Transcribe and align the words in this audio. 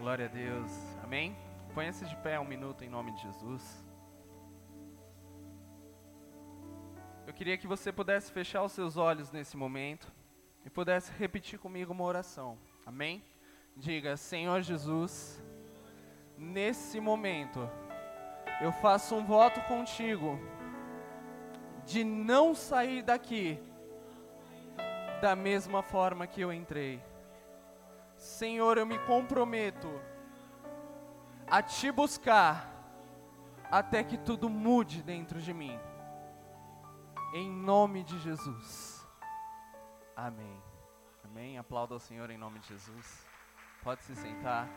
Glória 0.00 0.24
a 0.24 0.28
Deus. 0.28 0.72
Amém? 1.04 1.36
Ponha-se 1.74 2.06
de 2.06 2.16
pé 2.16 2.40
um 2.40 2.44
minuto 2.44 2.82
em 2.82 2.88
nome 2.88 3.12
de 3.12 3.20
Jesus. 3.20 3.84
Eu 7.26 7.34
queria 7.34 7.58
que 7.58 7.66
você 7.66 7.92
pudesse 7.92 8.32
fechar 8.32 8.62
os 8.62 8.72
seus 8.72 8.96
olhos 8.96 9.30
nesse 9.30 9.58
momento 9.58 10.10
e 10.64 10.70
pudesse 10.70 11.12
repetir 11.18 11.58
comigo 11.58 11.92
uma 11.92 12.04
oração. 12.04 12.56
Amém? 12.86 13.22
Diga: 13.76 14.16
Senhor 14.16 14.62
Jesus, 14.62 15.44
nesse 16.38 16.98
momento 16.98 17.68
eu 18.62 18.72
faço 18.72 19.14
um 19.14 19.22
voto 19.22 19.60
contigo 19.64 20.40
de 21.84 22.02
não 22.02 22.54
sair 22.54 23.02
daqui 23.02 23.62
da 25.20 25.36
mesma 25.36 25.82
forma 25.82 26.26
que 26.26 26.40
eu 26.40 26.50
entrei. 26.50 27.09
Senhor, 28.20 28.76
eu 28.76 28.84
me 28.84 28.98
comprometo 28.98 29.88
a 31.46 31.62
te 31.62 31.90
buscar 31.90 32.70
até 33.70 34.04
que 34.04 34.18
tudo 34.18 34.46
mude 34.50 35.02
dentro 35.02 35.40
de 35.40 35.54
mim. 35.54 35.80
Em 37.32 37.50
nome 37.50 38.04
de 38.04 38.18
Jesus. 38.18 39.06
Amém. 40.14 40.62
Amém. 41.24 41.56
Aplauda 41.56 41.94
ao 41.94 41.98
Senhor 41.98 42.28
em 42.28 42.36
nome 42.36 42.58
de 42.58 42.68
Jesus. 42.68 43.26
Pode 43.82 44.02
se 44.02 44.14
sentar. 44.14 44.68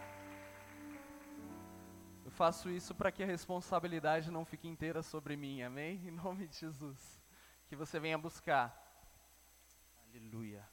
Eu 2.23 2.31
faço 2.31 2.69
isso 2.69 2.95
para 2.95 3.11
que 3.11 3.23
a 3.23 3.27
responsabilidade 3.27 4.31
não 4.31 4.45
fique 4.45 4.69
inteira 4.69 5.03
sobre 5.03 5.35
mim. 5.35 5.61
Amém? 5.63 6.01
Em 6.07 6.11
nome 6.11 6.47
de 6.47 6.55
Jesus. 6.55 7.21
Que 7.67 7.75
você 7.75 7.99
venha 7.99 8.17
buscar. 8.17 8.73
Aleluia. 10.07 10.72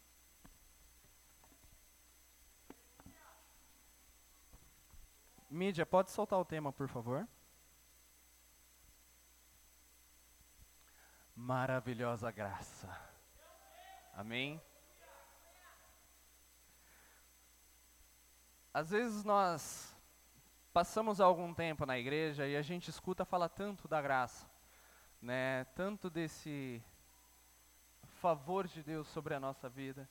Mídia, 5.50 5.84
pode 5.84 6.12
soltar 6.12 6.38
o 6.38 6.44
tema, 6.44 6.72
por 6.72 6.86
favor? 6.86 7.26
Maravilhosa 11.34 12.30
graça. 12.30 12.88
Amém? 14.14 14.62
Às 18.72 18.90
vezes 18.90 19.24
nós 19.24 19.92
passamos 20.72 21.20
algum 21.20 21.52
tempo 21.52 21.84
na 21.84 21.98
igreja 21.98 22.46
e 22.46 22.56
a 22.56 22.62
gente 22.62 22.88
escuta 22.88 23.24
falar 23.24 23.48
tanto 23.48 23.88
da 23.88 24.00
graça, 24.00 24.48
né? 25.20 25.64
Tanto 25.74 26.08
desse 26.08 26.80
favor 28.20 28.68
de 28.68 28.84
Deus 28.84 29.08
sobre 29.08 29.34
a 29.34 29.40
nossa 29.40 29.68
vida. 29.68 30.08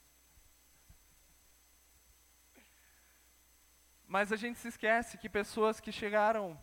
Mas 4.09 4.31
a 4.31 4.35
gente 4.35 4.57
se 4.57 4.67
esquece 4.67 5.19
que 5.19 5.29
pessoas 5.29 5.79
que 5.79 5.91
chegaram 5.91 6.59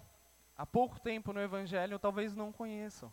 há 0.58 0.66
pouco 0.66 0.98
tempo 0.98 1.32
no 1.32 1.40
Evangelho 1.40 1.96
talvez 1.96 2.34
não 2.34 2.50
conheçam, 2.50 3.12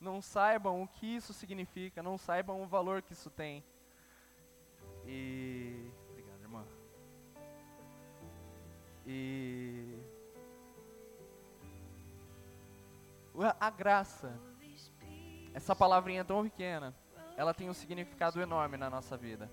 não 0.00 0.22
saibam 0.22 0.82
o 0.82 0.88
que 0.88 1.06
isso 1.16 1.34
significa, 1.34 2.02
não 2.02 2.16
saibam 2.16 2.62
o 2.62 2.66
valor 2.66 3.02
que 3.02 3.12
isso 3.12 3.28
tem. 3.28 3.62
E. 5.04 5.90
Obrigado, 6.08 6.40
irmã. 6.40 6.64
E. 9.06 10.00
A 13.60 13.68
graça, 13.68 14.32
essa 15.52 15.76
palavrinha 15.76 16.24
tão 16.24 16.42
pequena, 16.42 16.96
ela 17.36 17.52
tem 17.52 17.68
um 17.68 17.74
significado 17.74 18.40
enorme 18.40 18.78
na 18.78 18.88
nossa 18.88 19.14
vida. 19.14 19.50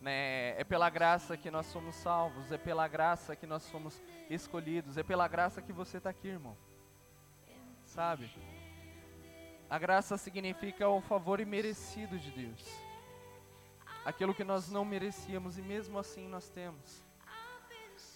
Né? 0.00 0.58
É 0.60 0.64
pela 0.64 0.88
graça 0.88 1.36
que 1.36 1.50
nós 1.50 1.66
somos 1.66 1.94
salvos, 1.96 2.52
é 2.52 2.58
pela 2.58 2.86
graça 2.86 3.34
que 3.34 3.46
nós 3.46 3.62
somos 3.64 4.00
escolhidos, 4.30 4.96
é 4.96 5.02
pela 5.02 5.26
graça 5.26 5.60
que 5.60 5.72
você 5.72 5.98
está 5.98 6.10
aqui, 6.10 6.28
irmão. 6.28 6.56
Sabe? 7.84 8.30
A 9.68 9.78
graça 9.78 10.16
significa 10.16 10.88
o 10.88 11.00
favor 11.00 11.40
imerecido 11.40 12.18
de 12.18 12.30
Deus. 12.30 12.64
Aquilo 14.04 14.34
que 14.34 14.44
nós 14.44 14.70
não 14.70 14.84
merecíamos 14.84 15.58
e 15.58 15.62
mesmo 15.62 15.98
assim 15.98 16.28
nós 16.28 16.48
temos. 16.48 17.04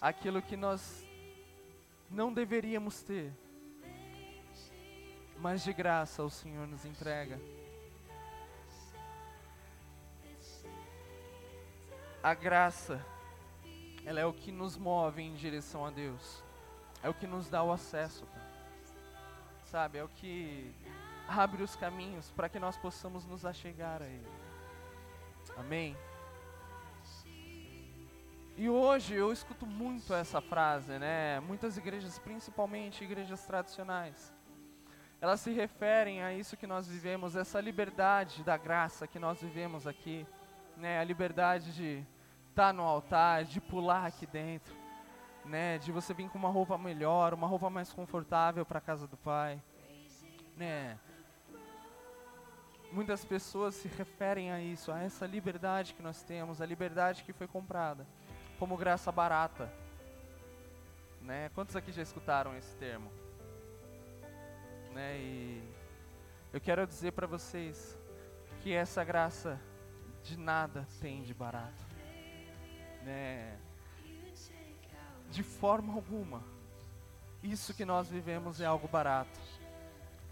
Aquilo 0.01 0.41
que 0.41 0.57
nós 0.57 1.05
não 2.09 2.33
deveríamos 2.33 3.03
ter. 3.03 3.31
Mas 5.37 5.63
de 5.63 5.73
graça 5.73 6.23
o 6.23 6.29
Senhor 6.29 6.67
nos 6.67 6.85
entrega. 6.85 7.39
A 12.23 12.33
graça, 12.33 13.05
ela 14.05 14.19
é 14.19 14.25
o 14.25 14.31
que 14.31 14.51
nos 14.51 14.77
move 14.77 15.21
em 15.21 15.33
direção 15.33 15.85
a 15.85 15.91
Deus. 15.91 16.41
É 17.03 17.09
o 17.09 17.13
que 17.13 17.27
nos 17.27 17.49
dá 17.49 17.61
o 17.61 17.71
acesso. 17.71 18.25
Sabe? 19.65 19.97
É 19.97 20.03
o 20.03 20.07
que 20.07 20.73
abre 21.27 21.61
os 21.61 21.75
caminhos 21.75 22.31
para 22.31 22.47
que 22.47 22.59
nós 22.59 22.77
possamos 22.77 23.25
nos 23.25 23.45
achegar 23.45 24.01
a 24.01 24.05
Ele. 24.05 24.27
Amém? 25.57 25.97
E 28.55 28.69
hoje 28.69 29.15
eu 29.15 29.33
escuto 29.33 29.65
muito 29.65 30.13
essa 30.13 30.39
frase, 30.39 30.97
né? 30.99 31.41
Muitas 31.41 31.75
igrejas, 31.75 32.19
principalmente 32.19 33.03
igrejas 33.03 33.43
tradicionais, 33.45 34.31
elas 35.19 35.39
se 35.41 35.51
referem 35.51 36.21
a 36.21 36.33
isso 36.33 36.55
que 36.55 36.67
nós 36.67 36.87
vivemos, 36.87 37.35
essa 37.35 37.59
liberdade 37.59 38.43
da 38.43 38.55
graça 38.55 39.07
que 39.07 39.19
nós 39.19 39.41
vivemos 39.41 39.87
aqui, 39.87 40.25
né? 40.77 40.99
A 40.99 41.03
liberdade 41.03 41.73
de 41.73 42.05
estar 42.53 42.67
tá 42.67 42.73
no 42.73 42.83
altar, 42.83 43.45
de 43.45 43.59
pular 43.59 44.05
aqui 44.05 44.27
dentro, 44.27 44.75
né? 45.43 45.79
De 45.79 45.91
você 45.91 46.13
vir 46.13 46.29
com 46.29 46.37
uma 46.37 46.49
roupa 46.49 46.77
melhor, 46.77 47.33
uma 47.33 47.47
roupa 47.47 47.67
mais 47.69 47.91
confortável 47.91 48.63
para 48.63 48.77
a 48.77 48.81
casa 48.81 49.07
do 49.07 49.17
Pai, 49.17 49.59
né? 50.55 50.99
Muitas 52.91 53.25
pessoas 53.25 53.73
se 53.73 53.87
referem 53.87 54.51
a 54.51 54.61
isso, 54.61 54.91
a 54.91 55.01
essa 55.01 55.25
liberdade 55.25 55.95
que 55.95 56.03
nós 56.03 56.21
temos, 56.21 56.61
a 56.61 56.65
liberdade 56.65 57.23
que 57.23 57.33
foi 57.33 57.47
comprada, 57.47 58.05
como 58.59 58.77
graça 58.77 59.11
barata. 59.11 59.73
Né? 61.19 61.49
Quantos 61.55 61.75
aqui 61.75 61.91
já 61.91 62.03
escutaram 62.03 62.55
esse 62.55 62.75
termo? 62.75 63.11
Né? 64.93 65.17
E 65.17 65.73
eu 66.51 66.61
quero 66.61 66.85
dizer 66.85 67.13
para 67.13 67.25
vocês 67.25 67.97
que 68.61 68.71
essa 68.71 69.03
graça 69.03 69.59
de 70.21 70.37
nada 70.37 70.87
tem 71.01 71.23
de 71.23 71.33
barato 71.33 71.92
né, 73.03 73.57
de 75.29 75.43
forma 75.43 75.93
alguma, 75.93 76.43
isso 77.41 77.73
que 77.73 77.83
nós 77.83 78.07
vivemos 78.07 78.61
é 78.61 78.65
algo 78.65 78.87
barato. 78.87 79.39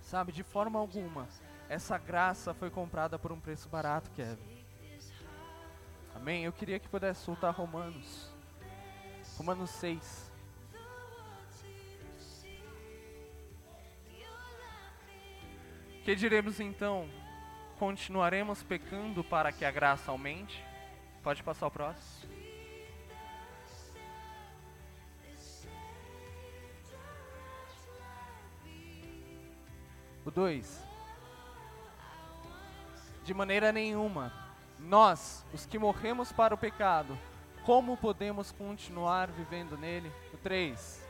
Sabe, 0.01 0.31
de 0.31 0.43
forma 0.43 0.79
alguma, 0.79 1.27
essa 1.67 1.97
graça 1.97 2.53
foi 2.53 2.69
comprada 2.69 3.17
por 3.17 3.31
um 3.31 3.39
preço 3.39 3.69
barato, 3.69 4.09
Kevin. 4.11 4.61
Amém? 6.15 6.43
Eu 6.43 6.53
queria 6.53 6.79
que 6.79 6.87
pudesse 6.87 7.21
soltar 7.21 7.53
Romanos. 7.53 8.31
Romanos 9.37 9.69
6. 9.71 10.31
Que 16.03 16.15
diremos 16.15 16.59
então? 16.59 17.09
Continuaremos 17.77 18.63
pecando 18.63 19.23
para 19.23 19.51
que 19.51 19.63
a 19.63 19.71
graça 19.71 20.11
aumente? 20.11 20.63
Pode 21.23 21.41
passar 21.43 21.67
o 21.67 21.71
próximo. 21.71 22.41
2. 30.31 30.83
De 33.23 33.33
maneira 33.33 33.71
nenhuma, 33.71 34.33
nós, 34.79 35.45
os 35.53 35.65
que 35.65 35.77
morremos 35.77 36.31
para 36.31 36.55
o 36.55 36.57
pecado, 36.57 37.17
como 37.65 37.95
podemos 37.95 38.51
continuar 38.51 39.29
vivendo 39.29 39.77
nele? 39.77 40.11
O 40.33 40.37
3. 40.37 41.07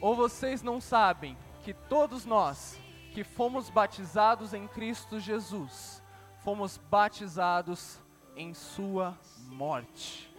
Ou 0.00 0.14
vocês 0.14 0.62
não 0.62 0.80
sabem 0.80 1.36
que 1.62 1.74
todos 1.74 2.24
nós 2.24 2.78
que 3.12 3.24
fomos 3.24 3.68
batizados 3.68 4.54
em 4.54 4.68
Cristo 4.68 5.18
Jesus, 5.18 6.00
fomos 6.44 6.78
batizados 6.78 7.98
em 8.36 8.54
Sua 8.54 9.18
morte? 9.46 10.32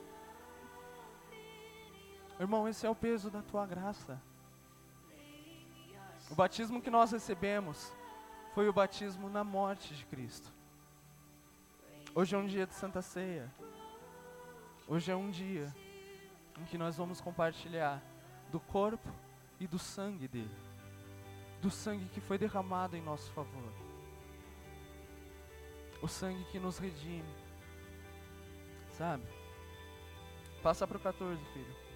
Irmão, 2.39 2.67
esse 2.67 2.87
é 2.87 2.89
o 2.89 2.95
peso 2.95 3.29
da 3.29 3.41
tua 3.41 3.67
graça. 3.67 4.19
O 6.31 6.35
batismo 6.35 6.81
que 6.81 6.89
nós 6.89 7.11
recebemos 7.11 7.91
foi 8.55 8.69
o 8.69 8.73
batismo 8.73 9.29
na 9.29 9.43
morte 9.43 9.93
de 9.93 10.05
Cristo. 10.05 10.49
Hoje 12.15 12.33
é 12.33 12.37
um 12.37 12.47
dia 12.47 12.65
de 12.65 12.73
Santa 12.73 13.01
Ceia. 13.01 13.53
Hoje 14.87 15.11
é 15.11 15.15
um 15.15 15.29
dia 15.29 15.75
em 16.57 16.63
que 16.63 16.77
nós 16.77 16.95
vamos 16.95 17.19
compartilhar 17.19 18.01
do 18.49 18.61
corpo 18.61 19.09
e 19.59 19.67
do 19.67 19.77
sangue 19.77 20.25
dele. 20.25 20.55
Do 21.61 21.69
sangue 21.69 22.05
que 22.05 22.21
foi 22.21 22.37
derramado 22.37 22.95
em 22.95 23.01
nosso 23.01 23.29
favor. 23.33 23.73
O 26.01 26.07
sangue 26.07 26.45
que 26.45 26.59
nos 26.59 26.77
redime. 26.77 27.35
Sabe? 28.91 29.25
Passa 30.63 30.87
para 30.87 30.95
o 30.95 31.01
14, 31.01 31.43
filho. 31.51 31.90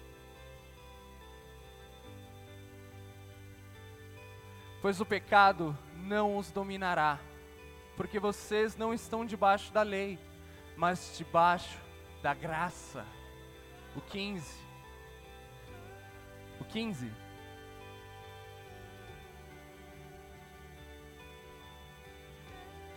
Pois 4.86 5.00
o 5.00 5.04
pecado 5.04 5.76
não 5.96 6.36
os 6.36 6.52
dominará, 6.52 7.18
porque 7.96 8.20
vocês 8.20 8.76
não 8.76 8.94
estão 8.94 9.26
debaixo 9.26 9.72
da 9.72 9.82
lei, 9.82 10.16
mas 10.76 11.18
debaixo 11.18 11.76
da 12.22 12.32
graça. 12.32 13.04
O 13.96 14.00
15. 14.00 14.48
O 16.60 16.64
15. 16.66 17.12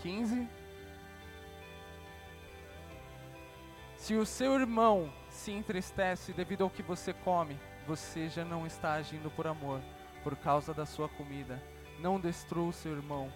Quinze. 0.03 0.47
Se 3.97 4.13
o 4.13 4.27
seu 4.27 4.53
irmão 4.59 5.11
se 5.31 5.51
entristece 5.51 6.33
devido 6.33 6.65
ao 6.65 6.69
que 6.69 6.83
você 6.83 7.13
come, 7.13 7.59
você 7.87 8.29
já 8.29 8.45
não 8.45 8.67
está 8.67 8.93
agindo 8.93 9.31
por 9.31 9.47
amor, 9.47 9.81
por 10.23 10.35
causa 10.35 10.71
da 10.71 10.85
sua 10.85 11.09
comida. 11.09 11.59
Não 11.99 12.19
destrua 12.19 12.69
o 12.69 12.73
seu 12.73 12.93
irmão, 12.93 13.31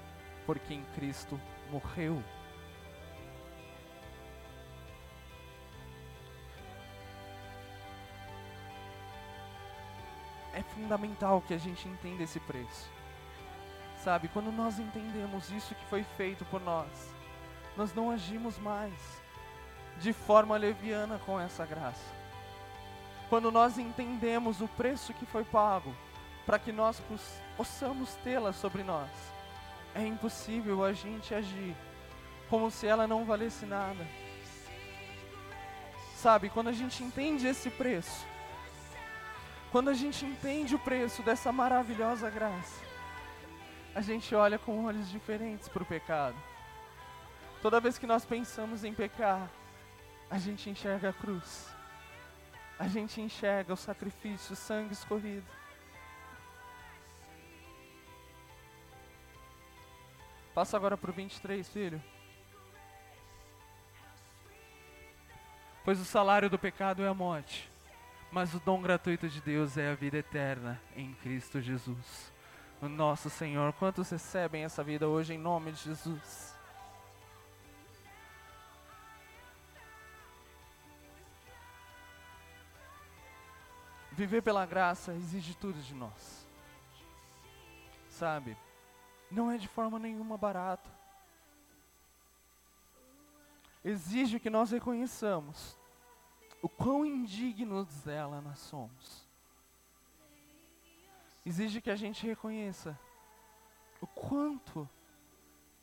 porque 0.46 0.74
em 0.74 0.84
Cristo 0.96 1.40
morreu. 1.70 2.24
É 10.54 10.62
fundamental 10.62 11.42
que 11.42 11.54
a 11.54 11.58
gente 11.58 11.88
entenda 11.88 12.24
esse 12.24 12.40
preço. 12.40 12.90
Sabe, 14.04 14.28
quando 14.28 14.52
nós 14.52 14.80
entendemos 14.80 15.50
isso 15.52 15.74
que 15.74 15.86
foi 15.86 16.04
feito 16.04 16.46
por 16.46 16.62
nós, 16.62 17.14
nós 17.76 17.94
não 17.94 18.12
agimos 18.12 18.58
mais 18.60 18.94
de 20.00 20.14
forma 20.14 20.58
leviana 20.58 21.20
com 21.20 21.40
essa 21.40 21.66
graça 21.66 22.24
quando 23.34 23.52
nós 23.52 23.80
entendemos 23.80 24.62
o 24.62 24.68
preço 24.68 25.12
que 25.12 25.26
foi 25.26 25.44
pago 25.44 25.92
para 26.46 26.60
que 26.60 26.72
nós 26.72 27.02
possamos 27.56 28.16
tê-la 28.24 28.52
sobre 28.52 28.84
nós, 28.84 29.10
é 29.96 30.06
impossível 30.06 30.84
a 30.84 30.94
gente 30.94 31.34
agir 31.34 31.76
como 32.50 32.70
se 32.70 32.86
ela 32.86 33.08
não 33.08 33.26
valesse 33.26 33.66
nada. 33.66 34.06
Sabe, 36.16 36.50
quando 36.50 36.70
a 36.70 36.72
gente 36.72 37.04
entende 37.04 37.48
esse 37.48 37.70
preço, 37.70 38.26
quando 39.72 39.90
a 39.90 39.94
gente 39.94 40.26
entende 40.26 40.76
o 40.76 40.80
preço 40.80 41.22
dessa 41.24 41.52
maravilhosa 41.52 42.30
graça, 42.30 42.82
a 43.96 44.02
gente 44.02 44.34
olha 44.34 44.58
com 44.58 44.86
olhos 44.86 45.10
diferentes 45.10 45.68
para 45.68 45.84
o 45.84 45.86
pecado. 45.86 46.36
Toda 47.62 47.80
vez 47.80 47.98
que 47.98 48.08
nós 48.08 48.26
pensamos 48.26 48.84
em 48.84 48.94
pecar, 48.94 49.50
a 50.30 50.38
gente 50.38 50.70
enxerga 50.70 51.10
a 51.10 51.14
cruz 51.14 51.74
a 52.84 52.88
gente 52.88 53.22
enxerga 53.22 53.74
o 53.74 53.78
sacrifício, 53.78 54.54
o 54.54 54.56
sangue 54.58 54.94
escorrido. 54.94 55.46
Passa 60.54 60.78
agora 60.78 60.96
para 60.96 61.10
o 61.10 61.14
23, 61.14 61.68
filho. 61.68 62.02
Pois 65.84 66.00
o 66.00 66.06
salário 66.06 66.50
do 66.50 66.60
pecado 66.60 67.04
é 67.04 67.08
a 67.08 67.14
morte, 67.14 67.70
mas 68.32 68.54
o 68.54 68.60
dom 68.60 68.82
gratuito 68.82 69.28
de 69.28 69.42
Deus 69.42 69.78
é 69.78 69.92
a 69.92 69.96
vida 69.96 70.18
eterna 70.18 70.82
em 70.96 71.14
Cristo 71.16 71.60
Jesus, 71.60 72.32
o 72.82 72.88
nosso 72.88 73.30
Senhor. 73.30 73.74
Quantos 73.74 74.10
recebem 74.10 74.64
essa 74.64 74.84
vida 74.84 75.08
hoje 75.08 75.34
em 75.34 75.38
nome 75.38 75.72
de 75.72 75.84
Jesus? 75.84 76.56
Viver 84.14 84.44
pela 84.44 84.66
graça 84.66 85.14
exige 85.14 85.56
tudo 85.56 85.82
de 85.82 85.96
nós. 85.96 86.48
Sabe? 88.08 88.56
Não 89.34 89.50
é 89.50 89.58
de 89.58 89.68
forma 89.68 89.98
nenhuma 89.98 90.38
barata. 90.38 90.90
Exige 93.84 94.40
que 94.40 94.50
nós 94.50 94.70
reconheçamos 94.70 95.76
o 96.62 96.70
quão 96.70 97.04
indignos 97.04 97.88
dela 98.04 98.40
nós 98.42 98.60
somos. 98.60 99.28
Exige 101.46 101.82
que 101.82 101.90
a 101.90 101.96
gente 101.96 102.26
reconheça 102.26 102.98
o 104.00 104.08
quanto 104.08 104.88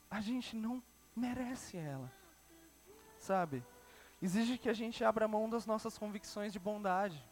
a 0.08 0.20
gente 0.20 0.54
não 0.54 0.82
merece 1.14 1.76
ela. 1.76 2.10
Sabe? 3.18 3.64
Exige 4.22 4.58
que 4.58 4.68
a 4.68 4.72
gente 4.72 5.04
abra 5.04 5.26
mão 5.26 5.50
das 5.50 5.66
nossas 5.66 5.98
convicções 5.98 6.52
de 6.52 6.58
bondade 6.58 7.22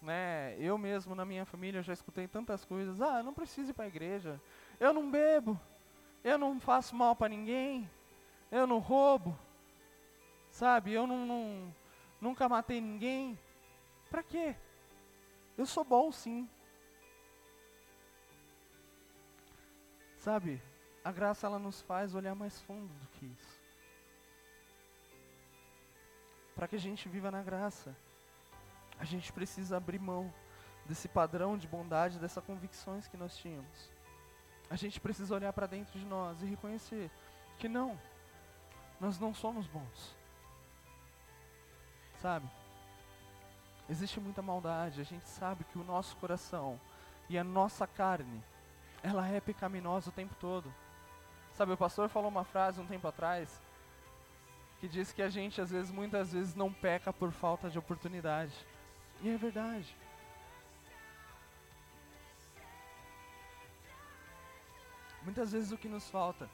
né? 0.00 0.56
Eu 0.58 0.78
mesmo 0.78 1.14
na 1.14 1.24
minha 1.24 1.44
família 1.44 1.82
já 1.82 1.92
escutei 1.92 2.26
tantas 2.26 2.64
coisas. 2.64 3.00
Ah, 3.00 3.22
não 3.22 3.34
preciso 3.34 3.70
ir 3.70 3.74
para 3.74 3.84
a 3.84 3.88
igreja. 3.88 4.40
Eu 4.80 4.92
não 4.92 5.10
bebo. 5.10 5.60
Eu 6.24 6.38
não 6.38 6.58
faço 6.58 6.96
mal 6.96 7.14
para 7.14 7.28
ninguém. 7.28 7.88
Eu 8.50 8.66
não 8.66 8.78
roubo. 8.78 9.38
Sabe? 10.50 10.92
Eu 10.92 11.06
não, 11.06 11.24
não 11.26 11.74
nunca 12.20 12.48
matei 12.48 12.80
ninguém. 12.80 13.38
Para 14.10 14.22
quê? 14.22 14.56
Eu 15.56 15.66
sou 15.66 15.84
bom 15.84 16.10
sim. 16.10 16.48
Sabe? 20.16 20.60
A 21.04 21.12
graça 21.12 21.46
ela 21.46 21.58
nos 21.58 21.80
faz 21.82 22.14
olhar 22.14 22.34
mais 22.34 22.60
fundo 22.62 22.92
do 22.94 23.06
que 23.08 23.26
isso. 23.26 23.60
Para 26.54 26.66
que 26.66 26.76
a 26.76 26.80
gente 26.80 27.08
viva 27.08 27.30
na 27.30 27.42
graça 27.42 27.94
a 29.00 29.04
gente 29.06 29.32
precisa 29.32 29.78
abrir 29.78 29.98
mão 29.98 30.30
desse 30.84 31.08
padrão 31.08 31.56
de 31.56 31.66
bondade, 31.66 32.18
dessas 32.18 32.44
convicções 32.44 33.08
que 33.08 33.16
nós 33.16 33.34
tínhamos. 33.34 33.90
A 34.70 34.76
gente 34.76 35.00
precisa 35.00 35.34
olhar 35.34 35.52
para 35.52 35.66
dentro 35.66 35.98
de 35.98 36.06
nós 36.06 36.40
e 36.40 36.46
reconhecer 36.46 37.10
que 37.58 37.68
não, 37.68 38.00
nós 39.00 39.18
não 39.18 39.34
somos 39.34 39.66
bons. 39.66 40.16
Sabe? 42.22 42.48
Existe 43.88 44.20
muita 44.20 44.40
maldade, 44.40 45.00
a 45.00 45.04
gente 45.04 45.28
sabe 45.28 45.64
que 45.64 45.78
o 45.78 45.82
nosso 45.82 46.16
coração 46.18 46.80
e 47.28 47.36
a 47.36 47.42
nossa 47.42 47.86
carne, 47.86 48.42
ela 49.02 49.26
é 49.26 49.40
pecaminosa 49.40 50.10
o 50.10 50.12
tempo 50.12 50.36
todo. 50.38 50.72
Sabe, 51.52 51.72
o 51.72 51.76
pastor 51.76 52.08
falou 52.08 52.30
uma 52.30 52.44
frase 52.44 52.80
um 52.80 52.86
tempo 52.86 53.08
atrás 53.08 53.60
que 54.78 54.88
diz 54.88 55.12
que 55.12 55.20
a 55.20 55.28
gente 55.28 55.60
às 55.60 55.70
vezes, 55.70 55.90
muitas 55.90 56.32
vezes 56.32 56.54
não 56.54 56.72
peca 56.72 57.12
por 57.12 57.32
falta 57.32 57.68
de 57.68 57.78
oportunidade. 57.78 58.54
E 59.20 59.28
é 59.28 59.36
verdade. 59.36 59.94
Muitas 65.22 65.52
vezes 65.52 65.70
o 65.70 65.78
que 65.78 65.88
nos 65.88 66.08
falta 66.08 66.48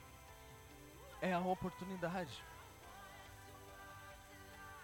é 1.21 1.33
a 1.33 1.41
oportunidade. 1.41 2.43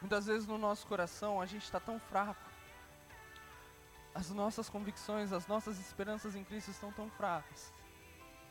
Muitas 0.01 0.27
vezes 0.27 0.47
no 0.47 0.59
nosso 0.59 0.87
coração 0.87 1.41
a 1.41 1.47
gente 1.47 1.65
está 1.65 1.81
tão 1.81 1.99
fraco. 1.99 2.51
As 4.15 4.31
nossas 4.31 4.69
convicções, 4.69 5.33
as 5.33 5.47
nossas 5.47 5.79
esperanças 5.81 6.35
em 6.35 6.45
Cristo 6.45 6.71
estão 6.71 6.93
tão 6.93 7.09
fracas. 7.11 7.73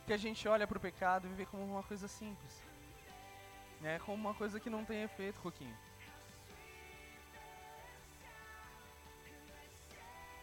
Que 0.05 0.13
a 0.13 0.17
gente 0.17 0.47
olha 0.47 0.65
para 0.65 0.77
o 0.77 0.81
pecado 0.81 1.27
e 1.27 1.33
vê 1.33 1.45
como 1.45 1.63
uma 1.63 1.83
coisa 1.83 2.07
simples. 2.07 2.63
É 3.83 3.99
como 3.99 4.17
uma 4.17 4.33
coisa 4.33 4.59
que 4.59 4.69
não 4.69 4.85
tem 4.85 5.03
efeito, 5.03 5.39
Coquinho. 5.39 5.77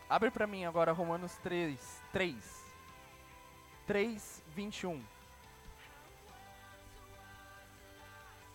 Abre 0.08 0.30
para 0.30 0.46
mim 0.46 0.64
agora 0.64 0.92
Romanos 0.92 1.36
3, 1.38 2.02
3. 2.12 2.67
3, 3.88 4.44
21. 4.54 5.02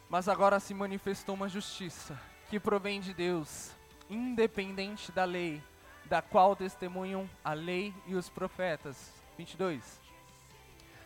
Mas 0.08 0.30
agora 0.30 0.60
se 0.60 0.76
manifestou 0.76 1.34
uma 1.34 1.50
justiça 1.50 2.18
que 2.50 2.60
provém 2.60 3.02
de 3.02 3.16
Deus, 3.16 3.72
independente 4.10 5.12
da 5.12 5.26
lei, 5.26 5.62
da 6.06 6.22
qual 6.22 6.56
testemunham 6.56 7.28
a 7.44 7.54
lei 7.54 7.94
e 8.06 8.14
os 8.14 8.30
profetas. 8.30 9.12
22. 9.36 10.00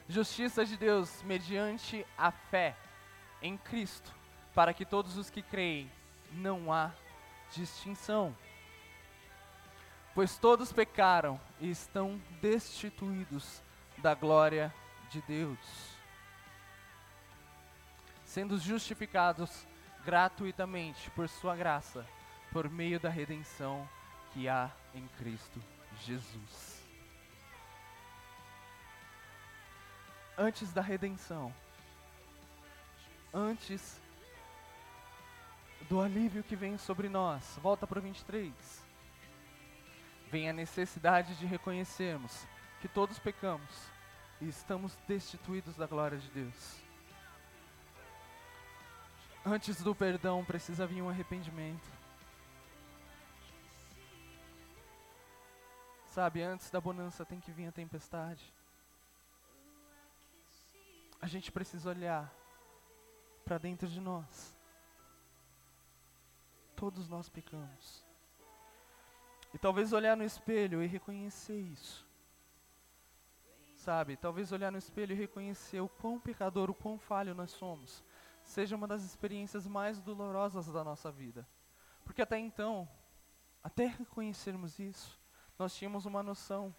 Justiça 0.10 0.65
de 0.65 0.75
Deus 0.75 1.24
mediante 1.24 2.05
a 2.17 2.29
fé 2.29 2.75
em 3.41 3.57
Cristo, 3.57 4.13
para 4.53 4.74
que 4.74 4.86
todos 4.86 5.17
os 5.17 5.29
que 5.29 5.41
creem 5.41 5.89
não 6.34 6.72
há 6.72 6.91
distinção 7.51 8.36
pois 10.17 10.36
todos 10.36 10.74
pecaram 10.74 11.39
e 11.62 11.69
estão 11.69 12.19
destituídos 12.41 13.62
da 13.98 14.13
glória 14.13 14.74
de 15.10 15.22
Deus, 15.22 15.60
sendo 18.25 18.58
justificados 18.58 19.66
gratuitamente 20.06 21.10
por 21.12 21.27
Sua 21.27 21.56
graça, 21.56 22.06
por 22.51 22.70
meio 22.70 23.00
da 23.00 23.10
redenção 23.10 23.88
que 24.34 24.48
há 24.48 24.72
em 24.94 25.08
Cristo 25.18 25.62
Jesus. 26.01 26.82
Antes 30.38 30.72
da 30.72 30.82
redenção, 30.82 31.54
antes 33.34 34.00
do 35.89 36.00
alívio 36.01 36.44
que 36.44 36.56
vem 36.56 36.77
sobre 36.77 37.10
nós, 37.10 37.58
volta 37.62 37.88
para 37.88 38.00
o 38.00 38.01
23 38.01 38.88
vem 40.30 40.50
a 40.50 40.54
necessidade 40.54 41.36
de 41.36 41.46
reconhecermos 41.46 42.46
que 42.88 42.94
todos 42.94 43.20
pecamos 43.20 43.70
e 44.39 44.48
estamos 44.48 44.96
destituídos 45.06 45.75
da 45.75 45.86
glória 45.86 46.17
de 46.17 46.29
Deus. 46.29 46.79
Antes 49.46 49.82
do 49.82 49.94
perdão 49.94 50.46
precisa 50.46 50.88
vir 50.88 51.01
um 51.01 51.10
arrependimento. 51.10 51.86
Sabe, 56.08 56.41
antes 56.41 56.70
da 56.72 56.79
bonança 56.79 57.25
tem 57.25 57.41
que 57.41 57.51
vir 57.51 57.67
a 57.67 57.74
tempestade. 57.74 58.53
A 61.22 61.27
gente 61.27 61.51
precisa 61.51 61.89
olhar 61.89 62.34
para 63.44 63.58
dentro 63.58 63.89
de 63.89 64.00
nós. 64.00 64.58
Todos 66.74 67.10
nós 67.10 67.27
pecamos. 67.27 68.06
E 69.53 69.58
talvez 69.58 69.91
olhar 69.91 70.15
no 70.15 70.24
espelho 70.24 70.82
e 70.82 70.88
reconhecer 70.88 71.60
isso. 71.60 72.06
Sabe, 73.88 74.17
talvez 74.17 74.51
olhar 74.51 74.70
no 74.70 74.77
espelho 74.77 75.13
e 75.13 75.17
reconhecer 75.17 75.79
o 75.79 75.88
quão 75.88 76.20
pecador, 76.20 76.70
o 76.70 76.74
quão 76.74 77.00
falho 77.00 77.34
nós 77.34 77.51
somos 77.51 78.03
seja 78.44 78.75
uma 78.75 78.86
das 78.86 79.01
experiências 79.01 79.65
mais 79.65 80.01
dolorosas 80.01 80.67
da 80.67 80.84
nossa 80.84 81.10
vida. 81.10 81.48
Porque 82.03 82.22
até 82.22 82.38
então, 82.38 82.86
até 83.63 83.86
reconhecermos 83.86 84.77
isso, 84.77 85.17
nós 85.58 85.74
tínhamos 85.74 86.06
uma 86.06 86.22
noção 86.22 86.75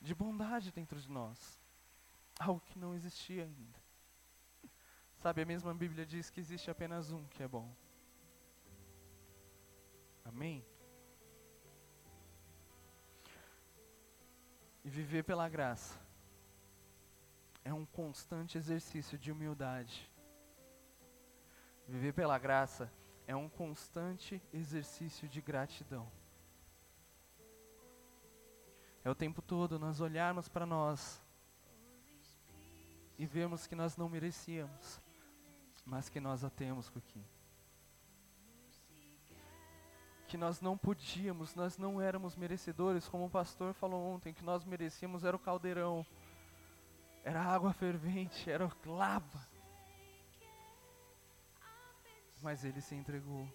de 0.00 0.14
bondade 0.14 0.70
dentro 0.70 1.00
de 1.00 1.10
nós, 1.10 1.60
algo 2.38 2.60
que 2.60 2.78
não 2.78 2.94
existia 2.94 3.42
ainda. 3.42 3.82
Sabe, 5.16 5.42
a 5.42 5.44
mesma 5.44 5.74
Bíblia 5.74 6.06
diz 6.06 6.30
que 6.30 6.38
existe 6.38 6.70
apenas 6.70 7.10
um 7.10 7.24
que 7.24 7.42
é 7.42 7.48
bom. 7.48 7.74
Amém? 10.24 10.64
E 14.84 14.88
viver 14.88 15.24
pela 15.24 15.48
graça 15.48 16.11
é 17.64 17.72
um 17.72 17.86
constante 17.86 18.58
exercício 18.58 19.18
de 19.18 19.30
humildade 19.30 20.12
Viver 21.92 22.12
pela 22.12 22.38
graça 22.38 22.90
é 23.26 23.34
um 23.34 23.48
constante 23.48 24.42
exercício 24.52 25.28
de 25.28 25.40
gratidão. 25.40 26.10
É 29.04 29.10
o 29.10 29.14
tempo 29.14 29.42
todo 29.42 29.78
nós 29.78 30.00
olharmos 30.00 30.48
para 30.48 30.64
nós 30.64 31.20
e 33.18 33.26
vermos 33.26 33.66
que 33.66 33.74
nós 33.74 33.96
não 33.96 34.08
merecíamos, 34.08 35.00
mas 35.84 36.08
que 36.08 36.20
nós 36.20 36.44
a 36.44 36.50
temos 36.50 36.90
aqui. 36.96 37.22
Que 40.28 40.38
nós 40.38 40.60
não 40.60 40.78
podíamos, 40.78 41.54
nós 41.54 41.76
não 41.76 42.00
éramos 42.00 42.36
merecedores, 42.36 43.08
como 43.08 43.26
o 43.26 43.30
pastor 43.30 43.74
falou 43.74 44.02
ontem, 44.14 44.32
que 44.32 44.44
nós 44.44 44.64
merecíamos 44.64 45.24
era 45.24 45.36
o 45.36 45.38
caldeirão, 45.38 46.06
era 47.24 47.42
água 47.42 47.72
fervente, 47.72 48.50
era 48.50 48.70
lava 48.86 49.52
mas 52.42 52.64
ele 52.64 52.80
se 52.80 52.94
entregou. 52.94 53.48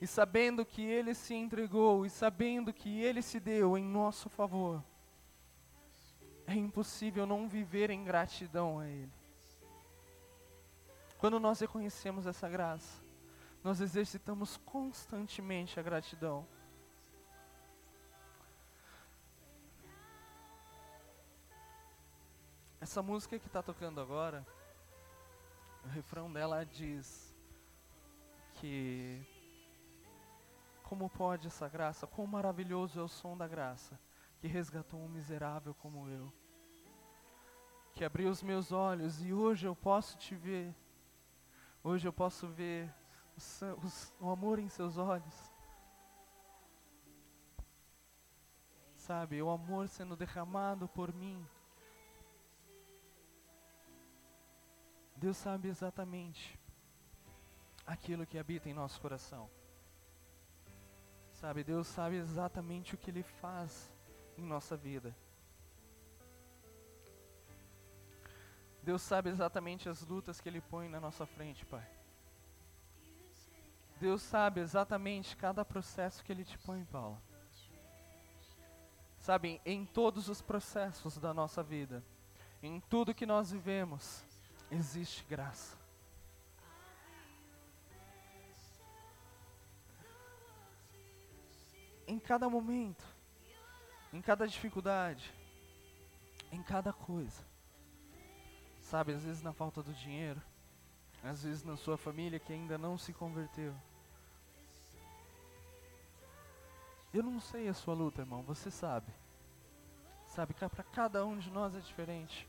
E 0.00 0.06
sabendo 0.06 0.64
que 0.64 0.80
ele 0.82 1.12
se 1.12 1.34
entregou, 1.34 2.06
e 2.06 2.10
sabendo 2.10 2.72
que 2.72 3.02
ele 3.02 3.20
se 3.20 3.38
deu 3.38 3.76
em 3.76 3.84
nosso 3.84 4.30
favor, 4.30 4.82
é 6.46 6.54
impossível 6.54 7.26
não 7.26 7.48
viver 7.48 7.90
em 7.90 8.02
gratidão 8.02 8.78
a 8.78 8.88
ele. 8.88 9.12
Quando 11.18 11.38
nós 11.38 11.60
reconhecemos 11.60 12.26
essa 12.26 12.48
graça, 12.48 13.02
nós 13.62 13.80
exercitamos 13.80 14.56
constantemente 14.56 15.78
a 15.78 15.82
gratidão. 15.82 16.48
Essa 22.80 23.02
música 23.02 23.38
que 23.38 23.46
está 23.46 23.62
tocando 23.62 24.00
agora, 24.00 24.46
o 25.84 25.88
refrão 25.88 26.32
dela 26.32 26.64
diz 26.64 27.36
que 28.54 29.22
como 30.82 31.10
pode 31.10 31.46
essa 31.46 31.68
graça, 31.68 32.06
quão 32.06 32.26
maravilhoso 32.26 32.98
é 32.98 33.02
o 33.02 33.06
som 33.08 33.36
da 33.36 33.46
graça 33.46 34.00
que 34.38 34.48
resgatou 34.48 34.98
um 34.98 35.10
miserável 35.10 35.74
como 35.74 36.08
eu, 36.08 36.32
que 37.92 38.02
abriu 38.02 38.30
os 38.30 38.42
meus 38.42 38.72
olhos 38.72 39.22
e 39.22 39.30
hoje 39.30 39.66
eu 39.66 39.76
posso 39.76 40.16
te 40.16 40.34
ver, 40.34 40.74
hoje 41.84 42.08
eu 42.08 42.12
posso 42.14 42.48
ver 42.48 42.90
o, 44.18 44.26
o 44.26 44.30
amor 44.30 44.58
em 44.58 44.70
seus 44.70 44.96
olhos. 44.96 45.52
Sabe, 48.96 49.42
o 49.42 49.50
amor 49.50 49.86
sendo 49.86 50.16
derramado 50.16 50.88
por 50.88 51.12
mim 51.12 51.46
Deus 55.20 55.36
sabe 55.36 55.68
exatamente 55.68 56.58
aquilo 57.86 58.26
que 58.26 58.38
habita 58.38 58.70
em 58.70 58.72
nosso 58.72 58.98
coração. 58.98 59.50
Sabe, 61.34 61.62
Deus 61.62 61.86
sabe 61.88 62.16
exatamente 62.16 62.94
o 62.94 62.98
que 62.98 63.10
Ele 63.10 63.22
faz 63.22 63.92
em 64.38 64.42
nossa 64.42 64.78
vida. 64.78 65.14
Deus 68.82 69.02
sabe 69.02 69.28
exatamente 69.28 69.90
as 69.90 70.00
lutas 70.06 70.40
que 70.40 70.48
Ele 70.48 70.62
põe 70.62 70.88
na 70.88 70.98
nossa 70.98 71.26
frente, 71.26 71.66
Pai. 71.66 71.86
Deus 74.00 74.22
sabe 74.22 74.62
exatamente 74.62 75.36
cada 75.36 75.66
processo 75.66 76.24
que 76.24 76.32
Ele 76.32 76.46
te 76.46 76.56
põe, 76.56 76.82
Paulo. 76.86 77.20
Sabe, 79.18 79.60
em 79.66 79.84
todos 79.84 80.30
os 80.30 80.40
processos 80.40 81.18
da 81.18 81.34
nossa 81.34 81.62
vida, 81.62 82.02
em 82.62 82.80
tudo 82.80 83.14
que 83.14 83.26
nós 83.26 83.50
vivemos, 83.50 84.24
existe 84.70 85.24
graça. 85.28 85.76
Em 92.06 92.18
cada 92.18 92.48
momento, 92.48 93.04
em 94.12 94.20
cada 94.20 94.46
dificuldade, 94.46 95.32
em 96.50 96.62
cada 96.62 96.92
coisa. 96.92 97.44
Sabe, 98.80 99.12
às 99.12 99.22
vezes 99.22 99.42
na 99.42 99.52
falta 99.52 99.82
do 99.82 99.92
dinheiro, 99.92 100.42
às 101.22 101.44
vezes 101.44 101.62
na 101.62 101.76
sua 101.76 101.96
família 101.96 102.40
que 102.40 102.52
ainda 102.52 102.76
não 102.76 102.98
se 102.98 103.12
converteu. 103.12 103.74
Eu 107.12 107.22
não 107.22 107.40
sei 107.40 107.68
a 107.68 107.74
sua 107.74 107.94
luta, 107.94 108.22
irmão, 108.22 108.42
você 108.42 108.70
sabe. 108.70 109.12
Sabe 110.26 110.54
para 110.54 110.84
cada 110.84 111.24
um 111.24 111.38
de 111.38 111.50
nós 111.50 111.74
é 111.74 111.80
diferente. 111.80 112.48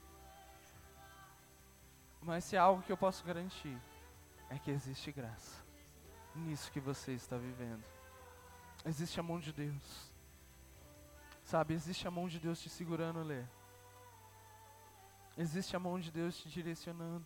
Mas 2.22 2.44
se 2.44 2.56
há 2.56 2.62
algo 2.64 2.84
que 2.84 2.92
eu 2.92 2.98
posso 2.98 3.24
garantir, 3.26 3.78
é 4.50 4.60
que 4.60 4.70
existe 4.72 5.12
graça 5.12 5.72
nisso 6.36 6.72
que 6.72 6.80
você 6.80 7.14
está 7.14 7.38
vivendo. 7.38 7.84
Existe 8.86 9.20
a 9.20 9.24
mão 9.24 9.40
de 9.40 9.52
Deus. 9.52 10.12
Sabe, 11.44 11.74
existe 11.74 12.08
a 12.08 12.12
mão 12.12 12.28
de 12.28 12.40
Deus 12.40 12.62
te 12.62 12.70
segurando, 12.70 13.24
Lê. 13.24 13.44
Existe 15.38 15.76
a 15.76 15.80
mão 15.80 16.00
de 16.00 16.12
Deus 16.12 16.38
te 16.38 16.50
direcionando. 16.50 17.26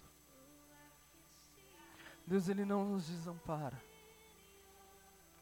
Deus, 2.26 2.48
Ele 2.48 2.66
não 2.66 2.86
nos 2.86 3.08
desampara. 3.08 3.82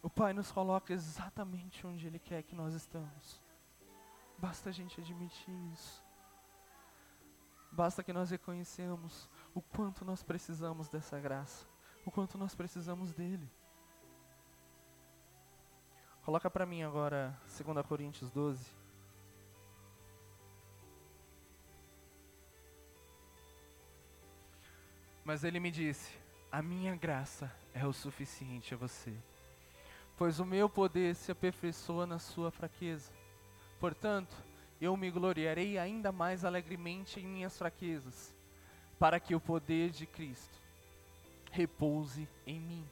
O 0.01 0.09
Pai 0.09 0.33
nos 0.33 0.51
coloca 0.51 0.91
exatamente 0.93 1.87
onde 1.87 2.05
Ele 2.05 2.19
quer 2.19 2.43
que 2.43 2.55
nós 2.55 2.73
estamos. 2.73 3.41
Basta 4.37 4.69
a 4.69 4.73
gente 4.73 4.99
admitir 4.99 5.53
isso. 5.71 6.03
Basta 7.71 8.03
que 8.03 8.11
nós 8.11 8.29
reconhecemos 8.29 9.29
o 9.53 9.61
quanto 9.61 10.03
nós 10.03 10.23
precisamos 10.23 10.89
dessa 10.89 11.19
graça, 11.19 11.65
o 12.05 12.11
quanto 12.11 12.37
nós 12.37 12.55
precisamos 12.55 13.13
dele. 13.13 13.47
Coloca 16.23 16.49
para 16.49 16.65
mim 16.65 16.83
agora 16.83 17.37
2 17.45 17.85
Coríntios 17.85 18.31
12. 18.31 18.65
Mas 25.23 25.43
ele 25.43 25.59
me 25.59 25.69
disse: 25.69 26.17
A 26.51 26.61
minha 26.61 26.95
graça 26.95 27.53
é 27.73 27.85
o 27.85 27.93
suficiente 27.93 28.73
a 28.73 28.77
você, 28.77 29.13
pois 30.17 30.39
o 30.39 30.45
meu 30.45 30.69
poder 30.69 31.15
se 31.15 31.31
aperfeiçoa 31.31 32.05
na 32.05 32.19
sua 32.19 32.49
fraqueza. 32.51 33.11
Portanto, 33.79 34.35
eu 34.81 34.95
me 34.97 35.11
gloriarei 35.11 35.77
ainda 35.77 36.11
mais 36.11 36.43
alegremente 36.43 37.19
em 37.19 37.27
minhas 37.27 37.57
fraquezas 37.57 38.33
para 38.99 39.19
que 39.19 39.35
o 39.35 39.39
poder 39.39 39.89
de 39.89 40.05
Cristo 40.05 40.59
repouse 41.51 42.27
em 42.45 42.59
mim. 42.59 42.87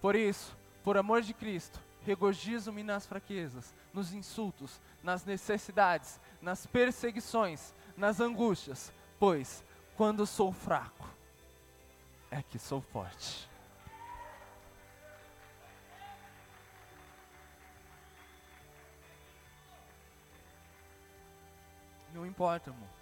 Por 0.00 0.14
isso, 0.14 0.56
por 0.82 0.96
amor 0.96 1.22
de 1.22 1.32
Cristo, 1.32 1.80
regozijo-me 2.02 2.82
nas 2.82 3.06
fraquezas, 3.06 3.74
nos 3.92 4.12
insultos, 4.12 4.80
nas 5.02 5.24
necessidades, 5.24 6.20
nas 6.40 6.66
perseguições, 6.66 7.74
nas 7.96 8.20
angústias, 8.20 8.92
pois 9.18 9.64
quando 9.96 10.26
sou 10.26 10.52
fraco, 10.52 11.08
é 12.30 12.42
que 12.42 12.58
sou 12.58 12.80
forte. 12.80 13.48
importa, 22.36 22.68
irmão. 22.68 22.95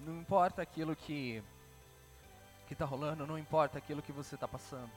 Não 0.00 0.20
importa 0.20 0.62
aquilo 0.62 0.94
que 0.94 1.42
que 2.68 2.74
está 2.74 2.84
rolando, 2.84 3.26
não 3.26 3.38
importa 3.38 3.78
aquilo 3.78 4.02
que 4.02 4.12
você 4.12 4.34
está 4.34 4.46
passando. 4.46 4.90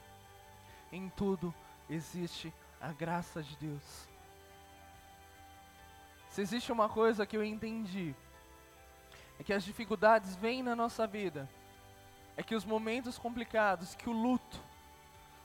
Em 0.92 1.08
tudo 1.08 1.54
existe 1.88 2.52
a 2.78 2.92
graça 2.92 3.42
de 3.42 3.56
Deus. 3.56 4.08
Se 6.28 6.42
existe 6.42 6.70
uma 6.70 6.88
coisa 6.90 7.24
que 7.24 7.34
eu 7.34 7.42
entendi, 7.42 8.14
é 9.40 9.42
que 9.42 9.54
as 9.54 9.64
dificuldades 9.64 10.36
vêm 10.36 10.62
na 10.62 10.76
nossa 10.76 11.06
vida, 11.06 11.48
é 12.36 12.42
que 12.42 12.54
os 12.54 12.64
momentos 12.64 13.18
complicados, 13.18 13.94
que 13.94 14.08
o 14.08 14.12
luto, 14.12 14.60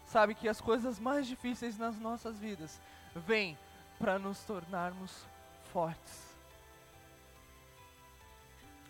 sabe, 0.05 0.35
que 0.35 0.49
as 0.49 0.59
coisas 0.59 0.99
mais 0.99 1.27
difíceis 1.27 1.77
nas 1.77 1.97
nossas 1.97 2.37
vidas 2.37 2.79
vêm 3.15 3.57
para 3.97 4.19
nos 4.19 4.43
tornarmos 4.43 5.25
fortes. 5.71 6.26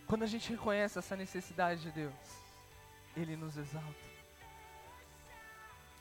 Quando 0.07 0.23
a 0.23 0.27
gente 0.27 0.49
reconhece 0.49 0.97
essa 0.97 1.17
necessidade 1.17 1.81
de 1.81 1.91
Deus, 1.91 2.13
Ele 3.15 3.35
nos 3.35 3.57
exalta. 3.57 4.07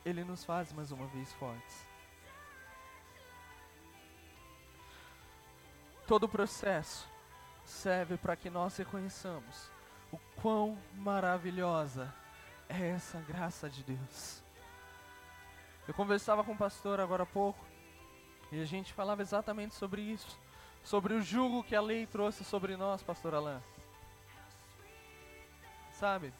Ele 0.05 0.23
nos 0.23 0.45
faz 0.45 0.73
mais 0.73 0.93
uma 0.93 1.07
vez 1.09 1.33
fortes. 1.33 1.85
Todo 6.07 6.25
o 6.25 6.29
processo 6.29 7.09
serve 7.65 8.17
para 8.17 8.37
que 8.37 8.49
nós 8.49 8.77
reconheçamos 8.77 9.69
o 10.13 10.19
quão 10.41 10.79
maravilhosa 10.95 12.15
é 12.69 12.91
essa 12.91 13.19
graça 13.23 13.69
de 13.69 13.83
Deus. 13.83 14.41
Eu 15.89 15.95
conversava 15.95 16.45
com 16.45 16.53
o 16.53 16.57
pastor 16.57 17.01
agora 17.01 17.25
há 17.25 17.27
pouco 17.27 17.65
e 18.53 18.61
a 18.63 18.65
gente 18.65 18.93
falava 18.93 19.21
exatamente 19.21 19.75
sobre 19.75 20.01
isso, 20.01 20.39
sobre 20.85 21.15
o 21.15 21.21
jugo 21.21 21.65
que 21.65 21.75
a 21.75 21.81
lei 21.81 22.07
trouxe 22.07 22.45
sobre 22.45 22.77
nós, 22.77 23.03
pastor 23.03 23.35
Alain. 23.35 23.61
Sabe? 25.99 26.33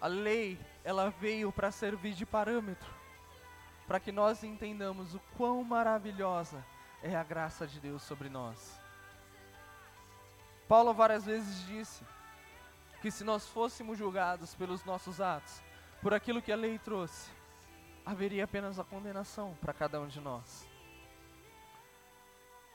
A 0.00 0.06
lei, 0.06 0.58
ela 0.82 1.10
veio 1.10 1.52
para 1.52 1.70
servir 1.70 2.14
de 2.14 2.24
parâmetro, 2.24 2.90
para 3.86 4.00
que 4.00 4.10
nós 4.10 4.42
entendamos 4.42 5.14
o 5.14 5.20
quão 5.36 5.62
maravilhosa 5.62 6.64
é 7.02 7.14
a 7.14 7.22
graça 7.22 7.66
de 7.66 7.78
Deus 7.78 8.02
sobre 8.02 8.30
nós. 8.30 8.80
Paulo 10.66 10.94
várias 10.94 11.26
vezes 11.26 11.66
disse 11.66 12.02
que 13.02 13.10
se 13.10 13.22
nós 13.22 13.46
fôssemos 13.48 13.98
julgados 13.98 14.54
pelos 14.54 14.82
nossos 14.84 15.20
atos, 15.20 15.62
por 16.00 16.14
aquilo 16.14 16.40
que 16.40 16.52
a 16.52 16.56
lei 16.56 16.78
trouxe, 16.78 17.30
haveria 18.06 18.44
apenas 18.44 18.78
a 18.78 18.84
condenação 18.84 19.54
para 19.60 19.74
cada 19.74 20.00
um 20.00 20.06
de 20.06 20.20
nós. 20.20 20.66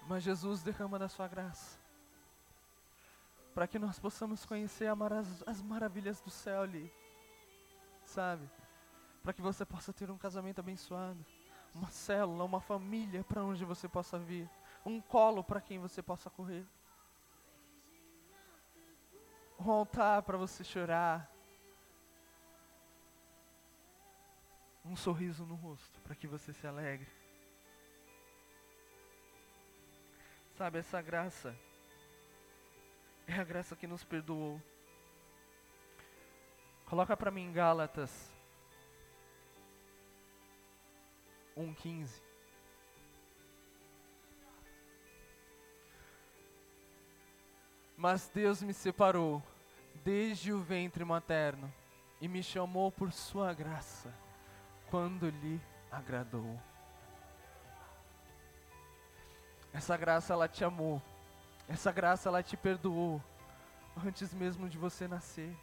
Mas 0.07 0.21
Jesus 0.21 0.61
derrama 0.61 0.99
da 0.99 1.09
sua 1.09 1.27
graça, 1.27 1.79
para 3.55 3.67
que 3.67 3.79
nós 3.79 3.97
possamos 3.97 4.45
conhecer 4.45 4.87
as 5.47 5.61
maravilhas 5.63 6.21
do 6.21 6.29
céu 6.29 6.61
ali, 6.61 6.93
sabe? 8.05 8.47
Para 9.23 9.33
que 9.33 9.41
você 9.41 9.65
possa 9.65 9.91
ter 9.91 10.11
um 10.11 10.17
casamento 10.17 10.59
abençoado, 10.59 11.25
uma 11.73 11.89
célula, 11.89 12.43
uma 12.43 12.61
família 12.61 13.23
para 13.23 13.43
onde 13.43 13.65
você 13.65 13.89
possa 13.89 14.19
vir, 14.19 14.47
um 14.85 15.01
colo 15.01 15.43
para 15.43 15.59
quem 15.59 15.79
você 15.79 16.03
possa 16.03 16.29
correr 16.29 16.67
um 19.59 19.71
altar 19.71 20.21
para 20.23 20.37
você 20.37 20.63
chorar, 20.63 21.31
um 24.83 24.95
sorriso 24.95 25.45
no 25.45 25.55
rosto 25.55 25.99
para 26.01 26.15
que 26.15 26.27
você 26.27 26.53
se 26.53 26.67
alegre. 26.67 27.07
Sabe, 30.57 30.79
essa 30.79 31.01
graça 31.01 31.57
é 33.27 33.33
a 33.33 33.43
graça 33.43 33.75
que 33.75 33.87
nos 33.87 34.03
perdoou. 34.03 34.61
Coloca 36.85 37.17
para 37.17 37.31
mim 37.31 37.51
Gálatas 37.51 38.31
1:15. 41.55 42.21
Mas 47.97 48.27
Deus 48.27 48.61
me 48.61 48.73
separou 48.73 49.41
desde 50.03 50.51
o 50.51 50.59
ventre 50.59 51.03
materno 51.03 51.73
e 52.21 52.27
me 52.27 52.43
chamou 52.43 52.91
por 52.91 53.11
sua 53.11 53.53
graça, 53.53 54.13
quando 54.89 55.29
lhe 55.29 55.59
agradou. 55.91 56.59
Essa 59.73 59.97
graça 59.97 60.33
ela 60.33 60.47
te 60.47 60.63
amou. 60.63 61.01
Essa 61.67 61.91
graça 61.91 62.29
ela 62.29 62.43
te 62.43 62.55
perdoou 62.55 63.21
antes 64.05 64.33
mesmo 64.33 64.69
de 64.69 64.77
você 64.77 65.07
nascer. 65.07 65.55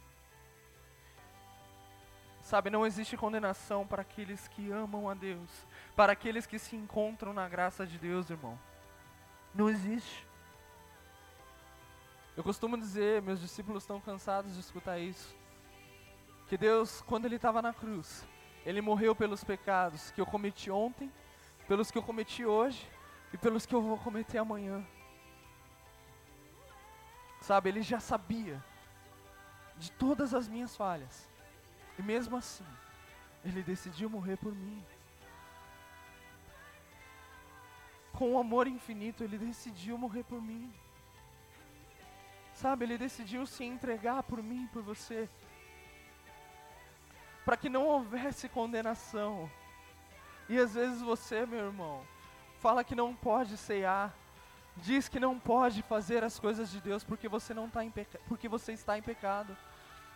Sabe, 2.41 2.69
não 2.69 2.85
existe 2.85 3.15
condenação 3.15 3.87
para 3.87 4.01
aqueles 4.01 4.49
que 4.49 4.69
amam 4.69 5.09
a 5.09 5.13
Deus, 5.13 5.49
para 5.95 6.11
aqueles 6.11 6.45
que 6.45 6.59
se 6.59 6.75
encontram 6.75 7.31
na 7.33 7.47
graça 7.47 7.87
de 7.87 7.97
Deus, 7.97 8.29
irmão. 8.29 8.59
Não 9.55 9.69
existe. 9.69 10.27
Eu 12.35 12.43
costumo 12.43 12.77
dizer, 12.77 13.21
meus 13.21 13.39
discípulos 13.39 13.83
estão 13.83 14.01
cansados 14.01 14.55
de 14.55 14.59
escutar 14.59 14.99
isso, 14.99 15.33
que 16.49 16.57
Deus, 16.57 17.01
quando 17.03 17.25
Ele 17.25 17.37
estava 17.37 17.61
na 17.61 17.71
cruz, 17.71 18.27
Ele 18.65 18.81
morreu 18.81 19.15
pelos 19.15 19.43
pecados 19.43 20.11
que 20.11 20.19
eu 20.19 20.25
cometi 20.25 20.69
ontem, 20.69 21.09
pelos 21.65 21.91
que 21.91 21.97
eu 21.97 22.03
cometi 22.03 22.45
hoje 22.45 22.89
e 23.31 23.37
pelos 23.37 23.65
que 23.65 23.73
eu 23.73 23.81
vou 23.81 23.97
cometer 23.97 24.39
amanhã. 24.39 24.85
Sabe, 27.43 27.67
Ele 27.69 27.81
já 27.81 27.99
sabia 27.99 28.63
de 29.77 29.91
todas 29.91 30.33
as 30.33 30.47
minhas 30.47 30.77
falhas, 30.77 31.29
e 31.99 32.01
mesmo 32.01 32.37
assim, 32.37 32.65
Ele 33.43 33.61
decidiu 33.61 34.09
morrer 34.09 34.37
por 34.37 34.55
mim. 34.55 34.81
Com 38.13 38.31
um 38.31 38.39
amor 38.39 38.65
infinito, 38.65 39.25
Ele 39.25 39.37
decidiu 39.37 39.97
morrer 39.97 40.23
por 40.23 40.41
mim. 40.41 40.73
Sabe, 42.53 42.85
ele 42.85 42.97
decidiu 42.97 43.45
se 43.45 43.65
entregar 43.65 44.23
por 44.23 44.41
mim, 44.41 44.69
por 44.71 44.81
você. 44.81 45.27
Para 47.43 47.57
que 47.57 47.67
não 47.67 47.85
houvesse 47.85 48.47
condenação. 48.47 49.51
E 50.47 50.57
às 50.57 50.75
vezes 50.75 51.01
você, 51.01 51.45
meu 51.45 51.65
irmão, 51.65 52.05
fala 52.59 52.83
que 52.83 52.95
não 52.95 53.13
pode 53.13 53.57
ceiar, 53.57 54.15
diz 54.77 55.07
que 55.07 55.19
não 55.19 55.39
pode 55.39 55.81
fazer 55.83 56.23
as 56.23 56.39
coisas 56.39 56.71
de 56.71 56.81
Deus 56.81 57.03
porque 57.03 57.27
você 57.27 57.53
não 57.53 57.69
tá 57.69 57.83
em 57.83 57.91
porque 58.27 58.47
você 58.47 58.73
está 58.73 58.97
em 58.97 59.01
pecado. 59.01 59.55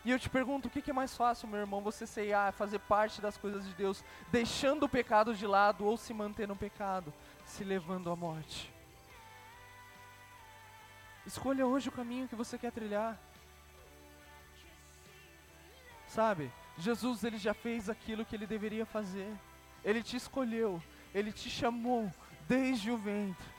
E 0.06 0.12
eu 0.12 0.20
te 0.20 0.30
pergunto, 0.30 0.68
o 0.68 0.72
que, 0.72 0.90
é 0.90 0.94
mais 0.94 1.18
fácil, 1.18 1.50
meu 1.50 1.60
irmão, 1.60 1.82
você 1.82 2.08
ceiar, 2.08 2.54
fazer 2.54 2.80
parte 2.80 3.20
das 3.20 3.38
coisas 3.38 3.66
de 3.66 3.74
Deus, 3.74 4.04
deixando 4.32 4.84
o 4.84 4.90
pecado 4.90 5.36
de 5.36 5.46
lado 5.46 5.86
ou 5.86 5.98
se 5.98 6.14
manter 6.14 6.48
no 6.48 6.56
pecado, 6.56 7.14
se 7.46 7.64
levando 7.64 8.10
à 8.10 8.16
morte? 8.16 8.74
Escolha 11.26 11.68
hoje 11.68 11.90
o 11.90 11.92
caminho 11.92 12.28
que 12.28 12.36
você 12.36 12.58
quer 12.58 12.72
trilhar. 12.72 13.20
Sabe? 16.08 16.50
Jesus 16.78 17.26
ele 17.26 17.38
já 17.38 17.54
fez 17.54 17.90
aquilo 17.90 18.24
que 18.24 18.34
ele 18.34 18.48
deveria 18.48 18.86
fazer. 18.86 19.36
Ele 19.84 20.02
te 20.02 20.16
escolheu, 20.16 20.82
ele 21.14 21.34
te 21.34 21.50
chamou 21.50 22.10
desde 22.48 22.90
o 22.90 22.98
ventre. 22.98 23.57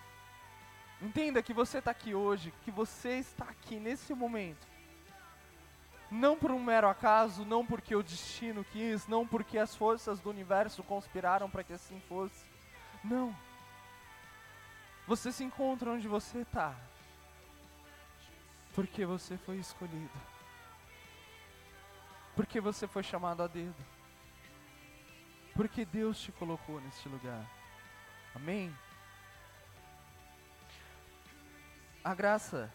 Entenda 1.00 1.42
que 1.42 1.52
você 1.52 1.78
está 1.78 1.90
aqui 1.90 2.14
hoje, 2.14 2.52
que 2.64 2.70
você 2.70 3.18
está 3.18 3.44
aqui 3.44 3.78
nesse 3.78 4.12
momento. 4.14 4.66
Não 6.10 6.36
por 6.36 6.50
um 6.50 6.62
mero 6.62 6.88
acaso, 6.88 7.44
não 7.44 7.64
porque 7.64 7.94
o 7.94 8.02
destino 8.02 8.64
quis, 8.64 9.06
não 9.06 9.26
porque 9.26 9.58
as 9.58 9.74
forças 9.74 10.20
do 10.20 10.30
universo 10.30 10.82
conspiraram 10.82 11.48
para 11.50 11.62
que 11.62 11.72
assim 11.72 12.00
fosse. 12.08 12.46
Não. 13.04 13.34
Você 15.06 15.30
se 15.30 15.44
encontra 15.44 15.90
onde 15.90 16.08
você 16.08 16.38
está 16.38 16.74
porque 18.78 19.04
você 19.04 19.36
foi 19.38 19.56
escolhido. 19.56 20.20
Porque 22.36 22.60
você 22.60 22.86
foi 22.86 23.02
chamado 23.02 23.42
a 23.42 23.48
dedo. 23.48 23.84
Porque 25.52 25.84
Deus 25.84 26.20
te 26.20 26.30
colocou 26.30 26.80
neste 26.80 27.08
lugar. 27.08 27.44
Amém? 28.36 28.72
A 32.08 32.14
graça, 32.14 32.72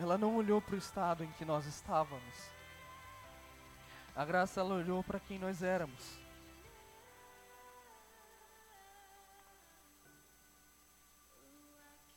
ela 0.00 0.18
não 0.18 0.34
olhou 0.34 0.60
para 0.60 0.74
o 0.74 0.78
estado 0.78 1.22
em 1.22 1.30
que 1.34 1.44
nós 1.44 1.64
estávamos. 1.64 2.50
A 4.16 4.24
graça, 4.24 4.58
ela 4.58 4.74
olhou 4.74 5.00
para 5.04 5.20
quem 5.20 5.38
nós 5.38 5.62
éramos. 5.62 6.18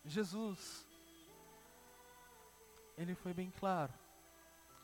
Jesus, 0.04 0.84
ele 2.98 3.14
foi 3.14 3.36
bem 3.36 3.52
claro. 3.52 3.94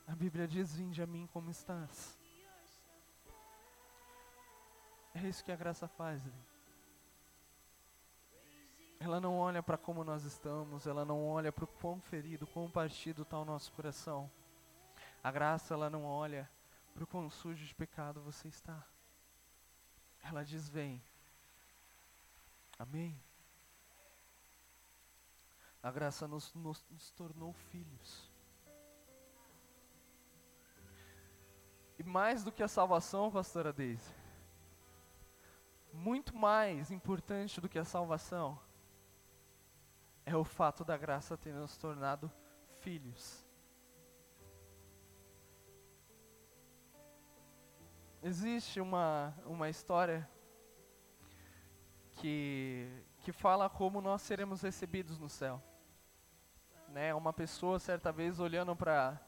A 0.08 0.14
Bíblia 0.14 0.48
diz: 0.48 0.76
Vinde 0.76 1.02
a 1.02 1.08
mim 1.08 1.28
como 1.34 1.50
estás. 1.50 2.16
É 5.16 5.28
isso 5.28 5.44
que 5.44 5.52
a 5.52 5.56
graça 5.56 5.88
faz. 5.88 6.22
Ela 9.04 9.20
não 9.20 9.38
olha 9.38 9.62
para 9.62 9.78
como 9.78 10.04
nós 10.04 10.24
estamos, 10.24 10.88
ela 10.88 11.04
não 11.04 11.28
olha 11.28 11.52
para 11.52 11.66
o 11.66 11.68
quão 11.68 12.00
ferido, 12.00 12.48
quão 12.48 12.70
partido 12.70 13.24
está 13.24 13.38
o 13.38 13.44
nosso 13.44 13.72
coração. 13.74 14.32
A 15.22 15.30
graça, 15.30 15.74
ela 15.74 15.90
não 15.90 16.06
olha 16.06 16.50
para 16.94 17.04
o 17.04 17.08
quão 17.08 17.30
sujo 17.30 17.66
de 17.66 17.76
pecado 17.76 18.22
você 18.22 18.48
está. 18.48 18.82
Ela 20.24 20.44
diz: 20.44 20.70
Vem. 20.70 21.04
Amém. 22.80 23.22
A 25.82 25.92
graça 25.92 26.26
nos, 26.26 26.54
nos, 26.54 26.86
nos 26.90 27.12
tornou 27.12 27.52
filhos. 27.52 28.32
E 32.00 32.04
mais 32.04 32.42
do 32.42 32.54
que 32.54 32.64
a 32.64 32.70
salvação, 32.70 33.30
pastora 33.30 33.74
Deise, 33.74 34.14
muito 35.92 36.36
mais 36.36 36.90
importante 36.90 37.60
do 37.60 37.68
que 37.70 37.78
a 37.78 37.86
salvação, 37.86 38.58
é 40.26 40.36
o 40.36 40.44
fato 40.44 40.84
da 40.84 40.98
graça 40.98 41.38
ter 41.38 41.54
nos 41.54 41.78
tornado 41.78 42.32
filhos. 42.80 43.46
Existe 48.22 48.80
uma, 48.80 49.36
uma 49.46 49.70
história 49.70 50.30
que, 52.14 52.88
que 53.20 53.34
fala 53.34 53.70
como 53.70 54.00
nós 54.00 54.22
seremos 54.22 54.62
recebidos 54.62 55.20
no 55.20 55.28
céu. 55.28 55.62
Né? 56.88 57.14
Uma 57.14 57.34
pessoa, 57.34 57.80
certa 57.80 58.12
vez, 58.12 58.40
olhando 58.40 58.76
para 58.76 59.20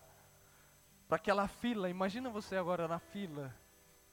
aquela 1.10 1.48
fila, 1.48 1.90
imagina 1.90 2.30
você 2.30 2.56
agora 2.56 2.88
na 2.88 3.00
fila, 3.00 3.54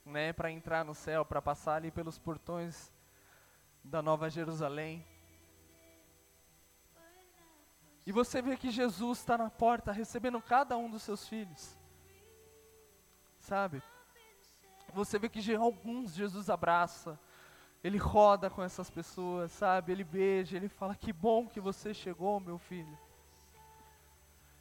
né, 0.05 0.33
para 0.33 0.51
entrar 0.51 0.85
no 0.85 0.95
céu, 0.95 1.25
para 1.25 1.41
passar 1.41 1.77
ali 1.77 1.91
pelos 1.91 2.19
portões 2.19 2.93
da 3.85 4.03
Nova 4.03 4.29
Jerusalém. 4.29 5.07
E 8.05 8.13
você 8.13 8.43
vê 8.43 8.57
que 8.57 8.71
Jesus 8.71 9.19
está 9.19 9.39
na 9.39 9.49
porta 9.49 9.93
recebendo 9.93 10.41
cada 10.41 10.77
um 10.77 10.91
dos 10.91 11.03
seus 11.03 11.29
filhos. 11.29 11.79
Sabe? 13.39 13.83
Você 14.93 15.19
vê 15.19 15.29
que 15.29 15.55
alguns 15.55 16.15
Jesus 16.15 16.51
abraça, 16.51 17.19
ele 17.83 17.99
roda 17.99 18.51
com 18.51 18.63
essas 18.63 18.91
pessoas, 18.91 19.51
sabe? 19.53 19.93
Ele 19.93 20.05
beija, 20.05 20.57
ele 20.57 20.69
fala: 20.69 20.95
Que 20.95 21.13
bom 21.13 21.49
que 21.49 21.61
você 21.61 21.95
chegou, 21.95 22.39
meu 22.41 22.59
filho. 22.59 22.99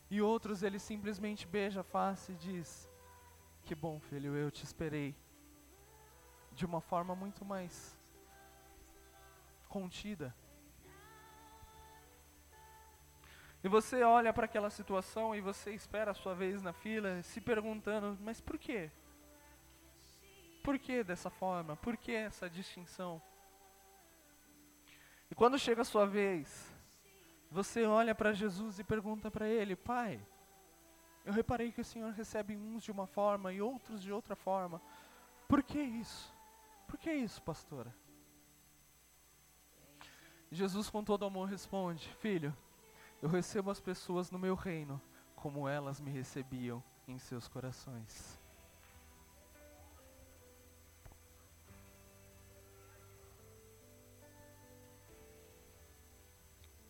E 0.10 0.21
outros 0.21 0.63
ele 0.63 0.80
simplesmente 0.80 1.47
beija 1.47 1.82
a 1.82 1.84
face 1.84 2.32
e 2.32 2.36
diz: 2.36 2.89
Que 3.63 3.75
bom, 3.75 3.99
filho, 3.99 4.36
eu 4.36 4.51
te 4.51 4.63
esperei. 4.63 5.15
De 6.54 6.65
uma 6.65 6.82
forma 6.82 7.15
muito 7.15 7.45
mais 7.45 7.97
contida. 9.69 10.36
E 13.63 13.67
você 13.67 14.02
olha 14.02 14.34
para 14.34 14.45
aquela 14.45 14.69
situação 14.69 15.36
e 15.36 15.41
você 15.41 15.71
espera 15.71 16.12
a 16.12 16.15
sua 16.15 16.34
vez 16.34 16.63
na 16.63 16.74
fila, 16.74 17.21
se 17.21 17.39
perguntando: 17.39 18.17
mas 18.21 18.41
por 18.41 18.58
quê? 18.58 18.89
Por 20.63 20.80
que 20.80 21.04
dessa 21.04 21.30
forma? 21.30 21.76
Por 21.76 21.95
que 21.97 22.12
essa 22.12 22.50
distinção? 22.50 23.21
E 25.30 25.36
quando 25.36 25.58
chega 25.58 25.82
a 25.82 25.86
sua 25.86 26.06
vez, 26.06 26.74
você 27.50 27.84
olha 27.86 28.15
para 28.15 28.34
Jesus 28.34 28.80
e 28.80 28.84
pergunta 28.84 29.30
para 29.30 29.47
ele: 29.47 29.76
Pai, 29.76 30.19
eu 31.24 31.32
reparei 31.32 31.71
que 31.71 31.82
o 31.82 31.86
Senhor 31.86 32.12
recebe 32.13 32.56
uns 32.56 32.84
de 32.84 32.91
uma 32.91 33.06
forma 33.06 33.54
e 33.54 33.62
outros 33.62 34.02
de 34.02 34.12
outra 34.12 34.36
forma. 34.36 34.82
Por 35.47 35.62
que 35.62 35.80
isso? 35.80 36.34
Por 36.88 36.97
que 36.97 37.12
isso, 37.12 37.41
pastora? 37.43 37.93
Jesus, 40.52 40.89
com 40.89 41.04
todo 41.04 41.26
amor, 41.26 41.47
responde: 41.47 42.10
Filho, 42.19 42.56
eu 43.22 43.30
recebo 43.30 43.70
as 43.70 43.80
pessoas 43.80 44.32
no 44.32 44.40
meu 44.40 44.56
reino 44.56 45.02
como 45.36 45.68
elas 45.68 46.00
me 46.00 46.12
recebiam 46.12 46.84
em 47.08 47.18
seus 47.20 47.48
corações. 47.48 48.40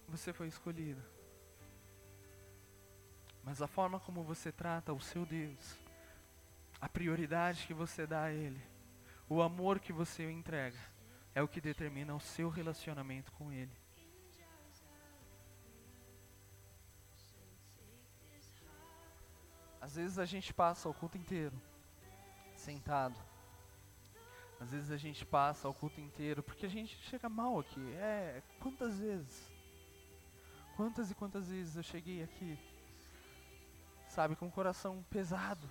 Você 0.08 0.34
foi 0.34 0.48
escolhido. 0.48 1.02
Mas 3.44 3.62
a 3.62 3.68
forma 3.68 4.00
como 4.00 4.24
você 4.24 4.52
trata 4.52 4.94
o 4.94 5.00
seu 5.00 5.26
Deus, 5.26 5.80
a 6.80 6.88
prioridade 6.88 7.66
que 7.66 7.74
você 7.74 8.06
dá 8.06 8.24
a 8.24 8.34
Ele, 8.34 8.62
o 9.28 9.42
amor 9.42 9.80
que 9.80 9.94
você 9.94 10.30
entrega, 10.30 10.78
é 11.34 11.42
o 11.42 11.48
que 11.48 11.62
determina 11.62 12.14
o 12.14 12.20
seu 12.20 12.50
relacionamento 12.50 13.32
com 13.32 13.52
Ele. 13.52 13.81
Às 19.92 19.98
vezes 19.98 20.20
a 20.20 20.24
gente 20.24 20.54
passa 20.54 20.88
o 20.88 20.94
culto 20.94 21.18
inteiro 21.18 21.54
sentado. 22.56 23.20
Às 24.58 24.72
vezes 24.72 24.90
a 24.90 24.96
gente 24.96 25.26
passa 25.26 25.68
o 25.68 25.74
culto 25.74 26.00
inteiro 26.00 26.42
porque 26.42 26.66
a 26.66 26.70
gente 26.70 26.96
chega 27.10 27.28
mal 27.28 27.60
aqui. 27.60 27.94
É, 27.96 28.42
quantas 28.62 29.00
vezes? 29.00 29.52
Quantas 30.78 31.12
e 31.12 31.16
quantas 31.16 31.50
vezes 31.50 31.76
eu 31.76 31.84
cheguei 31.84 32.24
aqui, 32.24 32.58
sabe, 34.08 34.34
com 34.38 34.48
o 34.48 34.52
coração 34.52 35.04
pesado, 35.10 35.70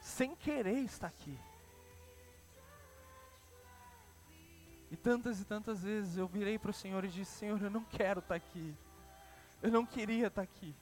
sem 0.00 0.36
querer 0.36 0.78
estar 0.84 1.08
aqui. 1.08 1.36
E 4.88 4.96
tantas 4.96 5.40
e 5.40 5.44
tantas 5.44 5.82
vezes 5.82 6.16
eu 6.16 6.28
virei 6.28 6.60
para 6.60 6.70
o 6.70 6.72
Senhor 6.72 7.04
e 7.04 7.08
disse: 7.08 7.32
Senhor, 7.32 7.60
eu 7.60 7.70
não 7.70 7.82
quero 7.82 8.20
estar 8.20 8.36
aqui. 8.36 8.72
Eu 9.60 9.72
não 9.72 9.84
queria 9.84 10.28
estar 10.28 10.42
aqui. 10.42 10.76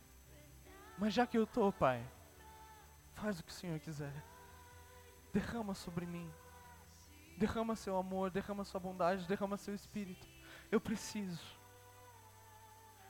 Mas 1.02 1.14
já 1.14 1.26
que 1.26 1.36
eu 1.36 1.42
estou, 1.42 1.72
Pai, 1.72 2.00
faz 3.14 3.40
o 3.40 3.42
que 3.42 3.50
o 3.50 3.54
Senhor 3.54 3.76
quiser. 3.80 4.14
Derrama 5.32 5.74
sobre 5.74 6.06
mim. 6.06 6.30
Derrama 7.36 7.74
seu 7.74 7.96
amor, 7.96 8.30
derrama 8.30 8.62
sua 8.62 8.78
bondade, 8.78 9.26
derrama 9.26 9.56
seu 9.56 9.74
espírito. 9.74 10.24
Eu 10.70 10.80
preciso. 10.80 11.58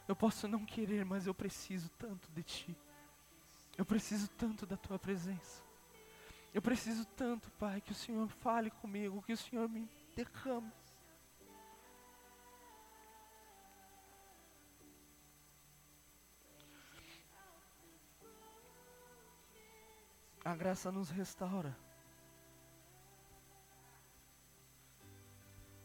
Eu 0.08 0.16
posso 0.16 0.48
não 0.48 0.64
querer, 0.64 1.04
mas 1.04 1.26
eu 1.26 1.34
preciso 1.34 1.90
tanto 1.98 2.32
de 2.32 2.42
ti. 2.42 2.74
Eu 3.76 3.84
preciso 3.84 4.26
tanto 4.38 4.64
da 4.64 4.78
tua 4.78 4.98
presença. 4.98 5.62
Eu 6.54 6.62
preciso 6.62 7.04
tanto, 7.04 7.50
Pai, 7.58 7.82
que 7.82 7.92
o 7.92 7.94
Senhor 7.94 8.26
fale 8.26 8.70
comigo, 8.70 9.20
que 9.20 9.34
o 9.34 9.36
Senhor 9.36 9.68
me 9.68 9.86
derrame. 10.16 10.72
A 20.44 20.56
graça 20.56 20.90
nos 20.90 21.08
restaura. 21.08 21.76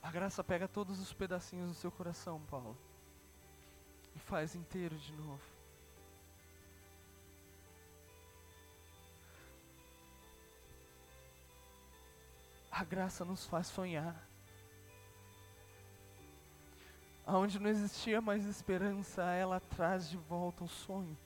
A 0.02 0.10
graça 0.10 0.43
pega 0.43 0.67
todos 0.67 1.00
os 1.00 1.13
pedacinhos 1.13 1.70
do 1.70 1.76
seu 1.76 1.91
coração, 1.91 2.41
Paulo, 2.50 2.76
e 4.15 4.20
faz 4.20 4.56
inteiro 4.56 4.98
de 4.98 5.12
novo. 5.13 5.43
A 12.72 12.84
graça 12.84 13.24
nos 13.24 13.46
faz 13.46 13.67
sonhar. 13.67 14.28
Aonde 17.28 17.60
não 17.60 17.70
existia 17.70 18.22
mais 18.22 18.46
esperança, 18.46 19.22
ela 19.24 19.60
traz 19.60 20.10
de 20.10 20.17
volta 20.17 20.63
o 20.63 20.67
sonho 20.67 21.17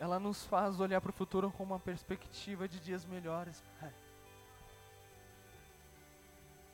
ela 0.00 0.18
nos 0.18 0.46
faz 0.46 0.80
olhar 0.80 0.98
para 0.98 1.10
o 1.10 1.12
futuro 1.12 1.52
com 1.52 1.62
uma 1.62 1.78
perspectiva 1.78 2.66
de 2.66 2.80
dias 2.80 3.04
melhores. 3.04 3.62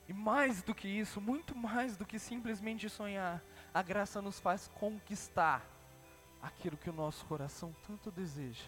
E 0.07 0.13
mais 0.13 0.63
do 0.63 0.73
que 0.73 0.87
isso, 0.87 1.19
muito 1.19 1.53
mais 1.53 1.97
do 1.97 2.05
que 2.05 2.17
simplesmente 2.17 2.89
sonhar, 2.89 3.43
a 3.73 3.81
graça 3.81 4.21
nos 4.21 4.39
faz 4.39 4.69
conquistar 4.69 5.61
aquilo 6.41 6.77
que 6.77 6.89
o 6.89 6.93
nosso 6.93 7.25
coração 7.25 7.75
tanto 7.85 8.09
deseja. 8.09 8.63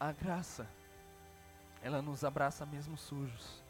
A 0.00 0.10
graça, 0.10 0.68
ela 1.80 2.02
nos 2.02 2.24
abraça 2.24 2.66
mesmo 2.66 2.96
sujos, 2.96 3.62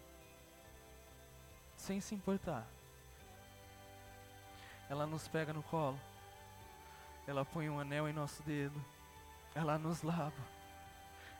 sem 1.76 2.00
se 2.00 2.14
importar. 2.14 2.66
Ela 4.88 5.06
nos 5.06 5.26
pega 5.28 5.52
no 5.52 5.62
colo. 5.62 5.98
Ela 7.26 7.44
põe 7.44 7.68
um 7.68 7.80
anel 7.80 8.08
em 8.08 8.12
nosso 8.12 8.42
dedo. 8.42 8.82
Ela 9.54 9.78
nos 9.78 10.02
lava. 10.02 10.32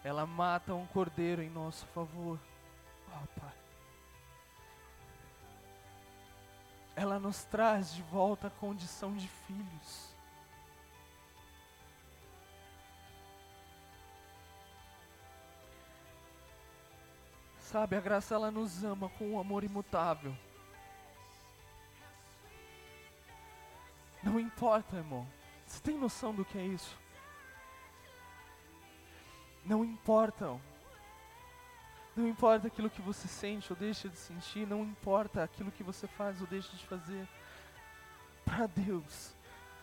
Ela 0.03 0.27
mata 0.27 0.75
um 0.75 0.87
cordeiro 0.87 1.43
em 1.43 1.51
nosso 1.51 1.87
favor. 1.89 2.39
Oh, 3.09 3.41
Pai. 3.41 3.53
Ela 6.97 7.19
nos 7.19 7.45
traz 7.45 7.93
de 7.93 8.03
volta 8.03 8.47
a 8.47 8.51
condição 8.51 9.15
de 9.17 9.27
filhos. 9.27 10.15
Sabe, 17.59 17.97
a 17.97 18.01
graça 18.01 18.35
ela 18.35 18.53
nos 18.53 18.85
ama 18.85 19.09
com 19.19 19.33
um 19.33 19.41
amor 19.41 19.65
imutável. 19.65 20.33
Não 24.25 24.41
importa, 24.41 24.97
irmão. 24.97 25.27
Você 25.67 25.81
tem 25.81 25.99
noção 25.99 26.35
do 26.35 26.45
que 26.45 26.57
é 26.57 26.65
isso? 26.65 26.99
Não 29.65 29.85
importa. 29.85 30.59
Não 32.17 32.29
importa 32.29 32.69
aquilo 32.69 32.89
que 32.89 33.03
você 33.03 33.27
sente 33.27 33.73
ou 33.73 33.79
deixa 33.79 34.09
de 34.09 34.17
sentir, 34.17 34.67
não 34.67 34.83
importa 34.83 35.43
aquilo 35.43 35.73
que 35.73 35.83
você 35.83 36.07
faz 36.07 36.41
ou 36.41 36.47
deixa 36.47 36.75
de 36.77 36.87
fazer. 36.87 37.29
Para 38.45 38.67
Deus, 38.67 39.35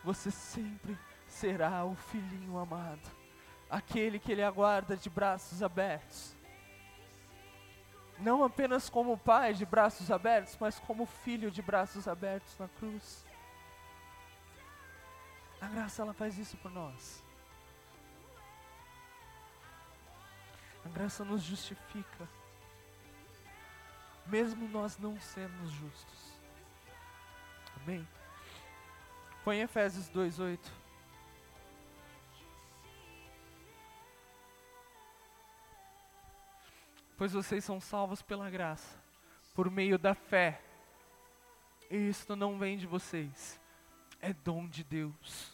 você 0.02 0.30
sempre 0.30 0.98
será 1.26 1.84
o 1.84 1.94
filhinho 1.94 2.58
amado, 2.58 3.10
aquele 3.68 4.18
que 4.18 4.32
Ele 4.32 4.42
aguarda 4.42 4.96
de 4.96 5.10
braços 5.10 5.62
abertos. 5.62 6.34
Não 8.18 8.44
apenas 8.44 8.88
como 8.88 9.18
pai 9.18 9.52
de 9.52 9.66
braços 9.66 10.10
abertos, 10.10 10.56
mas 10.58 10.78
como 10.78 11.04
filho 11.04 11.50
de 11.50 11.60
braços 11.60 12.08
abertos 12.08 12.56
na 12.58 12.68
cruz. 12.68 13.24
A 15.62 15.68
graça 15.68 16.02
ela 16.02 16.12
faz 16.12 16.36
isso 16.36 16.56
por 16.56 16.72
nós. 16.72 17.22
A 20.84 20.88
graça 20.88 21.24
nos 21.24 21.40
justifica, 21.40 22.28
mesmo 24.26 24.68
nós 24.68 24.98
não 24.98 25.20
sermos 25.20 25.70
justos. 25.70 26.32
Amém? 27.76 28.06
Põe 29.44 29.60
Efésios 29.60 30.08
2:8. 30.08 30.58
Pois 37.16 37.32
vocês 37.32 37.64
são 37.64 37.80
salvos 37.80 38.20
pela 38.20 38.50
graça, 38.50 39.00
por 39.54 39.70
meio 39.70 39.96
da 39.96 40.12
fé. 40.12 40.60
E 41.88 42.08
isto 42.08 42.34
não 42.34 42.58
vem 42.58 42.76
de 42.76 42.86
vocês, 42.86 43.60
é 44.22 44.32
dom 44.32 44.68
de 44.68 44.84
Deus. 44.84 45.52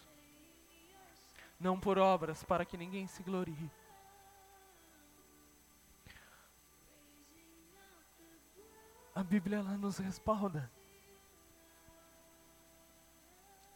Não 1.59 1.81
por 1.81 1.99
obras, 1.99 2.45
para 2.45 2.67
que 2.67 2.77
ninguém 2.77 3.07
se 3.07 3.23
glorie. 3.23 3.71
A 9.15 9.25
Bíblia 9.25 9.59
ela 9.59 9.77
nos 9.77 9.97
respalda. 9.99 10.71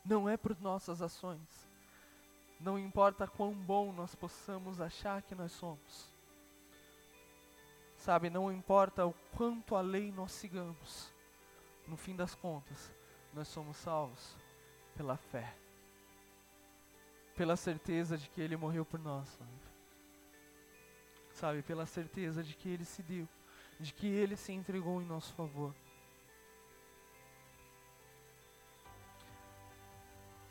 Não 0.04 0.28
é 0.28 0.36
por 0.36 0.56
nossas 0.60 1.00
ações. 1.00 1.68
Não 2.60 2.78
importa 2.78 3.26
quão 3.26 3.52
bom 3.54 3.92
nós 3.92 4.14
possamos 4.14 4.80
achar 4.80 5.22
que 5.22 5.34
nós 5.34 5.50
somos. 5.52 6.12
Sabe, 7.96 8.30
não 8.30 8.52
importa 8.52 9.06
o 9.06 9.14
quanto 9.36 9.74
a 9.74 9.80
lei 9.80 10.12
nós 10.12 10.32
sigamos. 10.32 11.12
No 11.88 11.96
fim 11.96 12.14
das 12.14 12.34
contas, 12.34 12.92
nós 13.32 13.48
somos 13.48 13.76
salvos 13.76 14.41
pela 14.96 15.16
fé. 15.16 15.54
Pela 17.36 17.56
certeza 17.56 18.16
de 18.16 18.28
que 18.28 18.40
Ele 18.40 18.56
morreu 18.56 18.84
por 18.84 19.00
nós. 19.00 19.38
Sabe, 21.32 21.62
pela 21.62 21.86
certeza 21.86 22.42
de 22.42 22.54
que 22.54 22.68
Ele 22.68 22.84
se 22.84 23.02
deu 23.02 23.28
de 23.82 23.92
que 23.92 24.06
Ele 24.06 24.36
se 24.36 24.52
entregou 24.52 25.02
em 25.02 25.04
nosso 25.04 25.32
favor. 25.34 25.74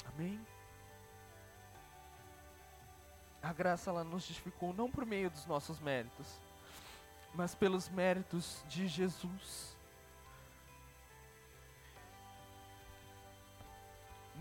Amém? 0.05 0.39
A 3.41 3.53
graça 3.53 3.89
ela 3.89 4.03
nos 4.03 4.25
justificou 4.25 4.73
não 4.73 4.91
por 4.91 5.05
meio 5.05 5.29
dos 5.29 5.45
nossos 5.45 5.79
méritos, 5.79 6.39
mas 7.33 7.55
pelos 7.55 7.87
méritos 7.89 8.63
de 8.67 8.87
Jesus. 8.87 9.70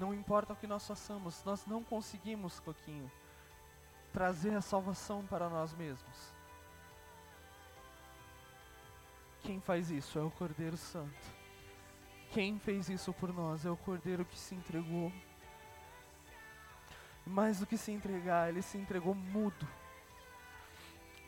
Não 0.00 0.14
importa 0.14 0.54
o 0.54 0.56
que 0.56 0.66
nós 0.66 0.86
façamos, 0.86 1.44
nós 1.44 1.66
não 1.66 1.84
conseguimos, 1.84 2.58
Coquinho, 2.58 3.12
trazer 4.14 4.54
a 4.54 4.62
salvação 4.62 5.26
para 5.26 5.46
nós 5.50 5.74
mesmos. 5.74 6.34
Quem 9.42 9.60
faz 9.60 9.90
isso 9.90 10.18
é 10.18 10.22
o 10.22 10.30
Cordeiro 10.30 10.78
Santo. 10.78 11.20
Quem 12.30 12.58
fez 12.58 12.88
isso 12.88 13.12
por 13.12 13.30
nós 13.30 13.66
é 13.66 13.70
o 13.70 13.76
Cordeiro 13.76 14.24
que 14.24 14.38
se 14.38 14.54
entregou. 14.54 15.12
Mais 17.26 17.60
do 17.60 17.66
que 17.66 17.76
se 17.76 17.92
entregar, 17.92 18.48
ele 18.48 18.62
se 18.62 18.78
entregou 18.78 19.14
mudo. 19.14 19.68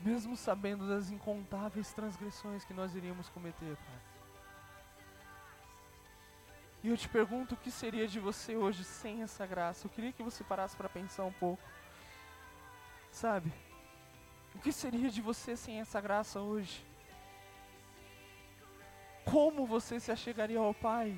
Mesmo 0.00 0.34
sabendo 0.34 0.88
das 0.88 1.10
incontáveis 1.10 1.92
transgressões 1.92 2.64
que 2.64 2.72
nós 2.72 2.94
iríamos 2.94 3.28
cometer, 3.28 3.76
Pai. 3.76 4.11
E 6.82 6.88
eu 6.88 6.96
te 6.96 7.08
pergunto 7.08 7.54
o 7.54 7.58
que 7.58 7.70
seria 7.70 8.08
de 8.08 8.18
você 8.18 8.56
hoje 8.56 8.82
sem 8.82 9.22
essa 9.22 9.46
graça. 9.46 9.86
Eu 9.86 9.90
queria 9.90 10.12
que 10.12 10.22
você 10.22 10.42
parasse 10.42 10.76
para 10.76 10.88
pensar 10.88 11.24
um 11.24 11.32
pouco. 11.32 11.62
Sabe? 13.12 13.52
O 14.54 14.58
que 14.58 14.72
seria 14.72 15.08
de 15.08 15.20
você 15.20 15.56
sem 15.56 15.80
essa 15.80 16.00
graça 16.00 16.40
hoje? 16.40 16.84
Como 19.24 19.66
você 19.66 20.00
se 20.00 20.10
achegaria 20.10 20.58
ao 20.58 20.74
Pai 20.74 21.16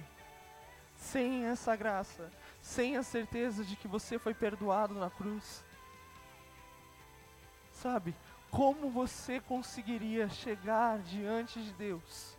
sem 0.96 1.46
essa 1.46 1.74
graça, 1.74 2.30
sem 2.60 2.96
a 2.96 3.02
certeza 3.02 3.64
de 3.64 3.76
que 3.76 3.88
você 3.88 4.18
foi 4.18 4.34
perdoado 4.34 4.94
na 4.94 5.10
cruz? 5.10 5.64
Sabe, 7.72 8.14
como 8.50 8.90
você 8.90 9.40
conseguiria 9.40 10.28
chegar 10.28 10.98
diante 11.00 11.60
de 11.60 11.72
Deus? 11.72 12.36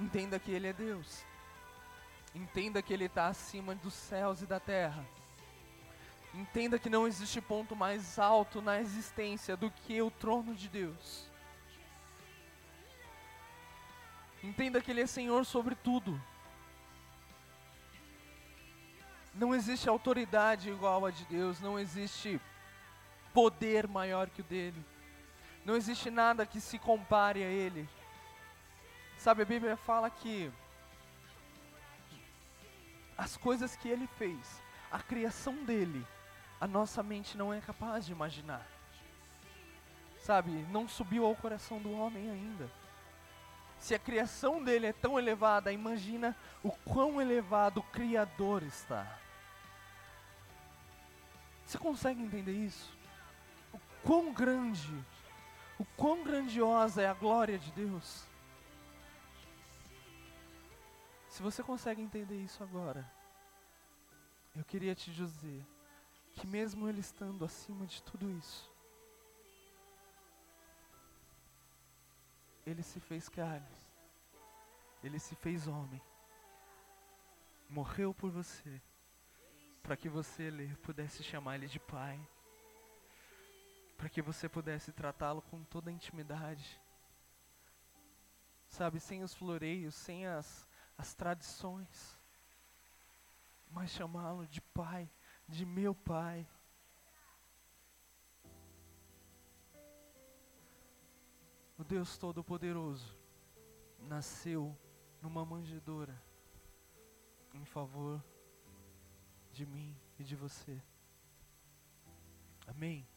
Entenda 0.00 0.38
que 0.38 0.50
Ele 0.50 0.66
é 0.66 0.72
Deus. 0.72 1.26
Entenda 2.34 2.80
que 2.80 2.90
Ele 2.90 3.04
está 3.04 3.26
acima 3.26 3.74
dos 3.74 3.92
céus 3.92 4.40
e 4.40 4.46
da 4.46 4.58
terra. 4.58 5.06
Entenda 6.32 6.78
que 6.78 6.88
não 6.88 7.06
existe 7.06 7.38
ponto 7.38 7.76
mais 7.76 8.18
alto 8.18 8.62
na 8.62 8.80
existência 8.80 9.58
do 9.58 9.70
que 9.70 10.00
o 10.00 10.10
trono 10.10 10.54
de 10.54 10.68
Deus. 10.70 11.28
Entenda 14.42 14.80
que 14.80 14.90
Ele 14.90 15.02
é 15.02 15.06
Senhor 15.06 15.44
sobre 15.44 15.74
tudo. 15.74 16.18
Não 19.34 19.54
existe 19.54 19.86
autoridade 19.86 20.70
igual 20.70 21.04
a 21.04 21.10
de 21.10 21.26
Deus, 21.26 21.60
não 21.60 21.78
existe 21.78 22.40
poder 23.34 23.86
maior 23.86 24.30
que 24.30 24.40
o 24.40 24.44
dele. 24.44 24.82
Não 25.62 25.76
existe 25.76 26.10
nada 26.10 26.46
que 26.46 26.58
se 26.58 26.78
compare 26.78 27.44
a 27.44 27.48
Ele. 27.48 27.86
Sabe, 29.20 29.42
a 29.42 29.44
Bíblia 29.44 29.76
fala 29.76 30.08
que 30.08 30.50
as 33.18 33.36
coisas 33.36 33.76
que 33.76 33.86
Ele 33.86 34.06
fez, 34.06 34.62
a 34.90 34.98
criação 34.98 35.62
dele, 35.62 36.06
a 36.58 36.66
nossa 36.66 37.02
mente 37.02 37.36
não 37.36 37.52
é 37.52 37.60
capaz 37.60 38.06
de 38.06 38.12
imaginar. 38.12 38.66
Sabe, 40.22 40.50
não 40.70 40.88
subiu 40.88 41.26
ao 41.26 41.36
coração 41.36 41.78
do 41.78 41.92
homem 41.92 42.30
ainda. 42.30 42.70
Se 43.78 43.94
a 43.94 43.98
criação 43.98 44.64
dele 44.64 44.86
é 44.86 44.92
tão 44.94 45.18
elevada, 45.18 45.70
imagina 45.70 46.34
o 46.62 46.70
quão 46.70 47.20
elevado 47.20 47.80
o 47.80 47.90
Criador 47.92 48.62
está. 48.62 49.06
Você 51.66 51.76
consegue 51.76 52.22
entender 52.22 52.54
isso? 52.54 52.96
O 53.70 53.78
quão 54.02 54.32
grande, 54.32 55.04
o 55.78 55.84
quão 55.94 56.24
grandiosa 56.24 57.02
é 57.02 57.06
a 57.06 57.12
glória 57.12 57.58
de 57.58 57.70
Deus. 57.72 58.29
Se 61.40 61.42
você 61.42 61.62
consegue 61.62 62.02
entender 62.02 62.38
isso 62.38 62.62
agora, 62.62 63.10
eu 64.54 64.62
queria 64.62 64.94
te 64.94 65.10
dizer 65.10 65.66
que 66.34 66.46
mesmo 66.46 66.86
ele 66.86 67.00
estando 67.00 67.46
acima 67.46 67.86
de 67.86 68.02
tudo 68.02 68.30
isso, 68.30 68.70
ele 72.66 72.82
se 72.82 73.00
fez 73.00 73.26
carne, 73.26 73.74
ele 75.02 75.18
se 75.18 75.34
fez 75.34 75.66
homem, 75.66 76.02
morreu 77.70 78.12
por 78.12 78.30
você, 78.30 78.78
para 79.82 79.96
que 79.96 80.10
você 80.10 80.42
ele, 80.42 80.76
pudesse 80.82 81.22
chamar 81.22 81.54
ele 81.54 81.68
de 81.68 81.80
pai, 81.80 82.20
para 83.96 84.10
que 84.10 84.20
você 84.20 84.46
pudesse 84.46 84.92
tratá-lo 84.92 85.40
com 85.40 85.64
toda 85.64 85.88
a 85.88 85.92
intimidade, 85.94 86.78
sabe, 88.68 89.00
sem 89.00 89.22
os 89.22 89.32
floreios, 89.32 89.94
sem 89.94 90.26
as, 90.26 90.68
as 91.00 91.14
tradições, 91.14 92.20
mas 93.70 93.88
chamá-lo 93.90 94.46
de 94.46 94.60
pai 94.60 95.10
de 95.48 95.64
meu 95.64 95.94
Pai. 95.94 96.46
O 101.78 101.82
Deus 101.82 102.18
Todo-Poderoso 102.18 103.16
nasceu 103.98 104.76
numa 105.22 105.42
manjedoura 105.42 106.22
em 107.54 107.64
favor 107.64 108.22
de 109.50 109.64
mim 109.64 109.98
e 110.18 110.22
de 110.22 110.36
você. 110.36 110.82
Amém? 112.66 113.08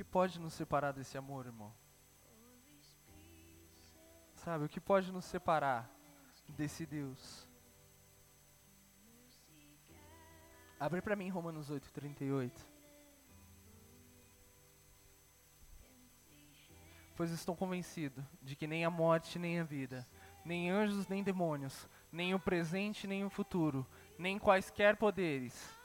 Que 0.00 0.04
pode 0.04 0.40
nos 0.40 0.54
separar 0.54 0.92
desse 0.92 1.18
amor, 1.18 1.44
irmão? 1.44 1.70
Sabe, 4.32 4.64
o 4.64 4.68
que 4.68 4.80
pode 4.80 5.12
nos 5.12 5.26
separar 5.26 5.90
desse 6.48 6.86
Deus? 6.86 7.46
Abre 10.78 11.02
para 11.02 11.14
mim 11.14 11.28
Romanos 11.28 11.70
8:38. 11.70 12.50
Pois 17.14 17.30
estou 17.30 17.54
convencido 17.54 18.26
de 18.40 18.56
que 18.56 18.66
nem 18.66 18.86
a 18.86 18.90
morte 18.90 19.38
nem 19.38 19.60
a 19.60 19.64
vida, 19.64 20.08
nem 20.42 20.70
anjos 20.70 21.08
nem 21.08 21.22
demônios, 21.22 21.86
nem 22.10 22.34
o 22.34 22.40
presente 22.40 23.06
nem 23.06 23.22
o 23.22 23.28
futuro, 23.28 23.86
nem 24.18 24.38
quaisquer 24.38 24.96
poderes. 24.96 25.78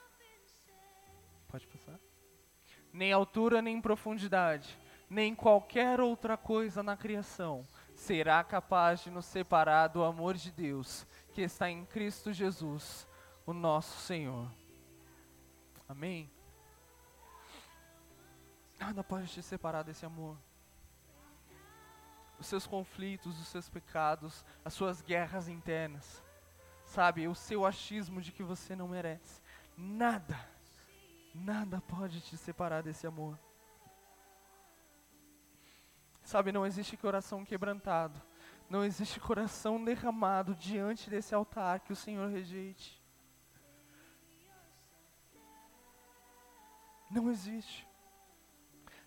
Nem 2.96 3.12
altura 3.12 3.60
nem 3.60 3.78
profundidade, 3.78 4.74
nem 5.10 5.34
qualquer 5.34 6.00
outra 6.00 6.34
coisa 6.34 6.82
na 6.82 6.96
criação 6.96 7.66
será 7.94 8.42
capaz 8.42 9.00
de 9.00 9.10
nos 9.10 9.26
separar 9.26 9.88
do 9.88 10.02
amor 10.02 10.34
de 10.34 10.50
Deus 10.50 11.06
que 11.34 11.42
está 11.42 11.68
em 11.68 11.84
Cristo 11.84 12.32
Jesus, 12.32 13.06
o 13.44 13.52
nosso 13.52 14.00
Senhor. 14.00 14.50
Amém? 15.86 16.30
Nada 18.80 19.04
pode 19.04 19.28
te 19.28 19.42
separar 19.42 19.82
desse 19.82 20.06
amor. 20.06 20.34
Os 22.38 22.46
seus 22.46 22.66
conflitos, 22.66 23.38
os 23.38 23.48
seus 23.48 23.68
pecados, 23.68 24.42
as 24.64 24.72
suas 24.72 25.02
guerras 25.02 25.48
internas, 25.48 26.24
sabe, 26.86 27.28
o 27.28 27.34
seu 27.34 27.66
achismo 27.66 28.22
de 28.22 28.32
que 28.32 28.42
você 28.42 28.74
não 28.74 28.88
merece. 28.88 29.42
Nada, 29.76 30.55
nada 31.40 31.80
pode 31.80 32.20
te 32.20 32.36
separar 32.36 32.82
desse 32.82 33.06
amor. 33.06 33.38
Sabe, 36.22 36.50
não 36.50 36.66
existe 36.66 36.96
coração 36.96 37.44
quebrantado, 37.44 38.20
não 38.68 38.84
existe 38.84 39.20
coração 39.20 39.82
derramado 39.82 40.54
diante 40.56 41.08
desse 41.08 41.34
altar 41.34 41.80
que 41.80 41.92
o 41.92 41.96
Senhor 41.96 42.28
rejeite. 42.28 43.00
Não 47.08 47.30
existe. 47.30 47.86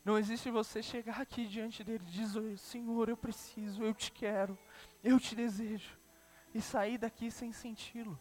Não 0.05 0.17
existe 0.17 0.49
você 0.49 0.81
chegar 0.81 1.19
aqui 1.19 1.45
diante 1.45 1.83
dele 1.83 2.03
e 2.07 2.11
dizer: 2.11 2.57
Senhor, 2.57 3.09
eu 3.09 3.17
preciso, 3.17 3.83
eu 3.83 3.93
te 3.93 4.11
quero, 4.11 4.57
eu 5.03 5.19
te 5.19 5.35
desejo, 5.35 5.99
e 6.53 6.61
sair 6.61 6.97
daqui 6.97 7.29
sem 7.29 7.51
senti-lo. 7.51 8.17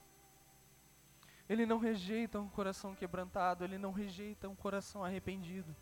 Ele 1.49 1.65
não 1.65 1.79
rejeita 1.79 2.39
um 2.39 2.49
coração 2.49 2.95
quebrantado, 2.95 3.65
ele 3.65 3.79
não 3.79 3.91
rejeita 3.91 4.49
um 4.49 4.55
coração 4.55 5.03
arrependido. 5.03 5.75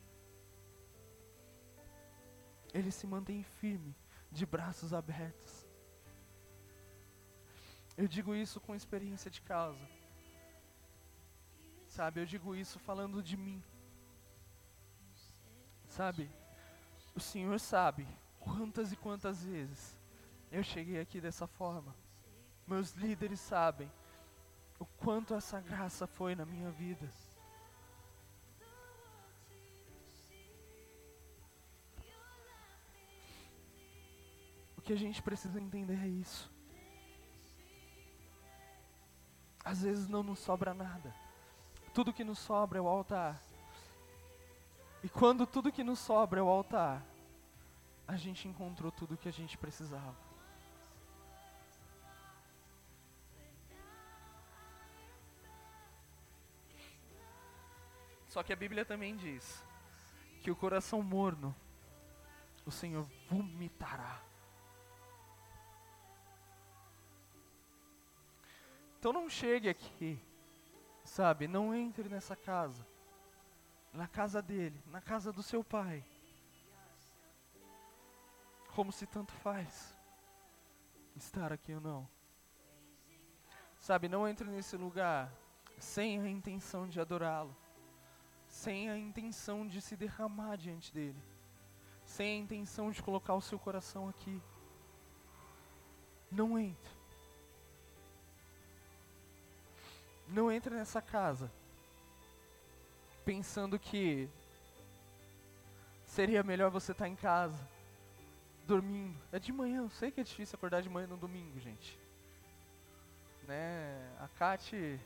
Ele 2.73 2.91
se 2.91 3.07
mantém 3.07 3.43
firme, 3.43 3.95
de 4.31 4.47
braços 4.47 4.95
abertos. 4.95 5.67
Eu 7.97 8.07
digo 8.07 8.35
isso 8.35 8.61
com 8.61 8.75
experiência 8.75 9.31
de 9.31 9.41
causa. 9.41 9.89
Sabe, 11.89 12.21
eu 12.21 12.27
digo 12.27 12.55
isso 12.55 12.79
falando 12.79 13.23
de 13.23 13.37
mim. 13.37 13.63
Sabe? 15.87 16.31
O 17.15 17.21
Senhor 17.21 17.59
sabe 17.59 18.07
quantas 18.39 18.93
e 18.93 18.97
quantas 18.97 19.43
vezes 19.43 19.97
eu 20.53 20.63
cheguei 20.63 21.01
aqui 21.01 21.21
dessa 21.21 21.47
forma. 21.47 21.97
Meus 22.67 22.93
líderes 22.93 23.41
sabem 23.41 23.91
o 24.79 24.85
quanto 24.85 25.35
essa 25.35 25.61
graça 25.61 26.07
foi 26.07 26.35
na 26.35 26.45
minha 26.45 26.71
vida. 26.71 27.11
O 34.77 34.81
que 34.81 34.93
a 34.93 34.97
gente 34.97 35.23
precisa 35.23 35.61
entender 35.61 35.99
é 36.03 36.09
isso. 36.09 36.51
Às 39.65 39.83
vezes 39.83 40.07
não 40.07 40.23
nos 40.23 40.39
sobra 40.39 40.73
nada. 40.73 41.13
Tudo 41.93 42.13
que 42.13 42.23
nos 42.23 42.39
sobra 42.39 42.79
é 42.79 42.83
o 42.83 42.87
altar. 42.87 43.41
E 45.03 45.09
quando 45.09 45.47
tudo 45.47 45.73
que 45.73 45.83
nos 45.83 45.99
sobra 45.99 46.41
é 46.41 46.43
o 46.43 46.49
altar, 46.49 47.03
a 48.07 48.17
gente 48.17 48.47
encontrou 48.47 48.93
tudo 48.93 49.15
o 49.15 49.17
que 49.17 49.29
a 49.29 49.33
gente 49.33 49.59
precisava. 49.59 50.26
Só 58.37 58.43
que 58.43 58.53
a 58.53 58.57
Bíblia 58.57 58.85
também 58.85 59.17
diz 59.17 59.65
que 60.43 60.51
o 60.51 60.55
coração 60.55 61.03
morno 61.03 61.57
o 62.67 62.71
Senhor 62.71 63.09
vomitará. 63.31 64.21
Então 68.99 69.11
não 69.11 69.31
chegue 69.31 69.71
aqui, 69.71 70.23
sabe? 71.03 71.49
Não 71.49 71.75
entre 71.75 72.11
nessa 72.11 72.37
casa 72.37 72.87
na 73.91 74.07
casa 74.07 74.43
dele, 74.43 74.79
na 74.89 75.01
casa 75.01 75.33
do 75.33 75.43
seu 75.43 75.65
pai. 75.65 76.05
Como 78.75 78.93
se 78.93 79.07
tanto 79.07 79.33
faz 79.33 79.99
estar 81.17 81.55
aqui 81.55 81.73
ou 81.73 81.81
não. 81.81 82.07
Sabe, 83.79 84.11
não 84.11 84.29
entre 84.29 84.47
nesse 84.51 84.77
lugar 84.77 85.33
sem 85.79 86.21
a 86.21 86.29
intenção 86.29 86.87
de 86.87 87.01
adorá-lo, 87.01 87.57
sem 88.57 88.89
a 88.89 88.97
intenção 88.97 89.67
de 89.67 89.83
se 89.83 89.95
derramar 89.95 90.57
diante 90.57 90.93
dele, 90.93 91.23
sem 92.07 92.39
a 92.39 92.43
intenção 92.43 92.91
de 92.91 93.03
colocar 93.03 93.35
o 93.35 93.41
seu 93.43 93.59
coração 93.59 94.09
aqui. 94.09 94.41
Não 96.33 96.59
entre. 96.59 96.97
Não 100.27 100.51
entre 100.51 100.75
nessa 100.75 101.03
casa 101.03 101.53
pensando 103.27 103.79
que 103.79 104.29
seria 106.07 106.43
melhor 106.43 106.71
você 106.71 106.93
estar 106.93 107.09
em 107.09 107.17
casa, 107.17 107.69
dormindo. 108.67 109.21
É 109.33 109.39
de 109.39 109.53
manhã, 109.53 109.83
eu 109.83 109.91
sei 109.91 110.11
que 110.11 110.21
é 110.21 110.25
difícil 110.25 110.57
acordar 110.57 110.81
de 110.81 110.89
manhã 110.89 111.07
no 111.07 111.19
domingo, 111.19 111.61
gente. 111.61 111.99
Né? 113.47 114.17
A 114.19 114.29
Kate 114.29 114.99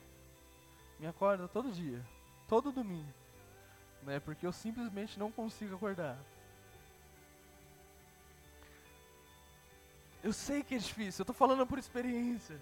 me 1.01 1.07
acorda 1.09 1.49
todo 1.49 1.73
dia, 1.73 2.07
todo 2.47 2.71
domingo. 2.71 3.20
Né? 4.03 4.21
Porque 4.21 4.47
eu 4.47 4.53
simplesmente 4.53 5.19
não 5.19 5.31
consigo 5.31 5.77
acordar. 5.77 6.17
Eu 10.23 10.33
sei 10.33 10.63
que 10.63 10.75
é 10.75 10.79
difícil, 10.79 11.23
eu 11.23 11.25
estou 11.25 11.35
falando 11.35 11.67
por 11.67 11.79
experiência. 11.79 12.61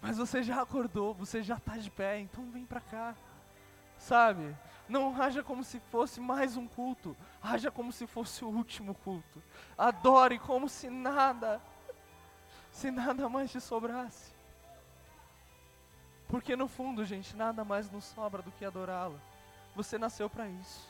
Mas 0.00 0.16
você 0.16 0.42
já 0.42 0.62
acordou, 0.62 1.12
você 1.12 1.42
já 1.42 1.56
está 1.56 1.76
de 1.76 1.90
pé, 1.90 2.18
então 2.18 2.50
vem 2.50 2.64
para 2.64 2.80
cá 2.80 3.14
sabe? 4.00 4.56
Não 4.88 5.20
haja 5.20 5.42
como 5.42 5.62
se 5.62 5.78
fosse 5.78 6.20
mais 6.20 6.56
um 6.56 6.66
culto, 6.66 7.16
haja 7.40 7.70
como 7.70 7.92
se 7.92 8.06
fosse 8.06 8.44
o 8.44 8.48
último 8.48 8.94
culto. 8.94 9.42
Adore 9.78 10.38
como 10.38 10.68
se 10.68 10.90
nada, 10.90 11.60
se 12.72 12.90
nada 12.90 13.28
mais 13.28 13.52
te 13.52 13.60
sobrasse. 13.60 14.32
Porque 16.28 16.56
no 16.56 16.66
fundo, 16.66 17.04
gente, 17.04 17.36
nada 17.36 17.64
mais 17.64 17.90
nos 17.90 18.04
sobra 18.04 18.42
do 18.42 18.50
que 18.52 18.64
adorá-lo. 18.64 19.20
Você 19.74 19.98
nasceu 19.98 20.28
para 20.28 20.48
isso. 20.48 20.88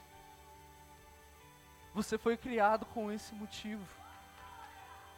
Você 1.95 2.17
foi 2.17 2.37
criado 2.37 2.87
com 2.87 3.11
esse 3.11 3.35
motivo. 3.35 3.85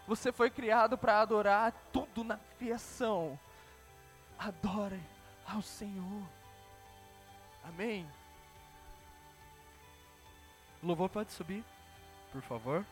Você 0.07 0.33
foi 0.33 0.51
criado 0.51 0.99
para 0.99 1.21
adorar 1.21 1.73
tudo 1.93 2.25
na 2.25 2.39
criação. 2.59 3.39
Adore 4.39 5.01
ao 5.47 5.63
Senhor. 5.63 6.27
Amém? 7.65 8.09
O 10.83 10.87
louvor 10.87 11.09
pode 11.09 11.31
subir, 11.31 11.65
por 12.33 12.43
favor. 12.43 12.85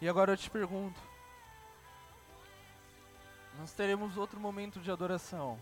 E 0.00 0.08
agora 0.08 0.32
eu 0.32 0.36
te 0.36 0.48
pergunto: 0.48 1.00
nós 3.58 3.72
teremos 3.72 4.16
outro 4.16 4.38
momento 4.38 4.78
de 4.80 4.90
adoração. 4.90 5.60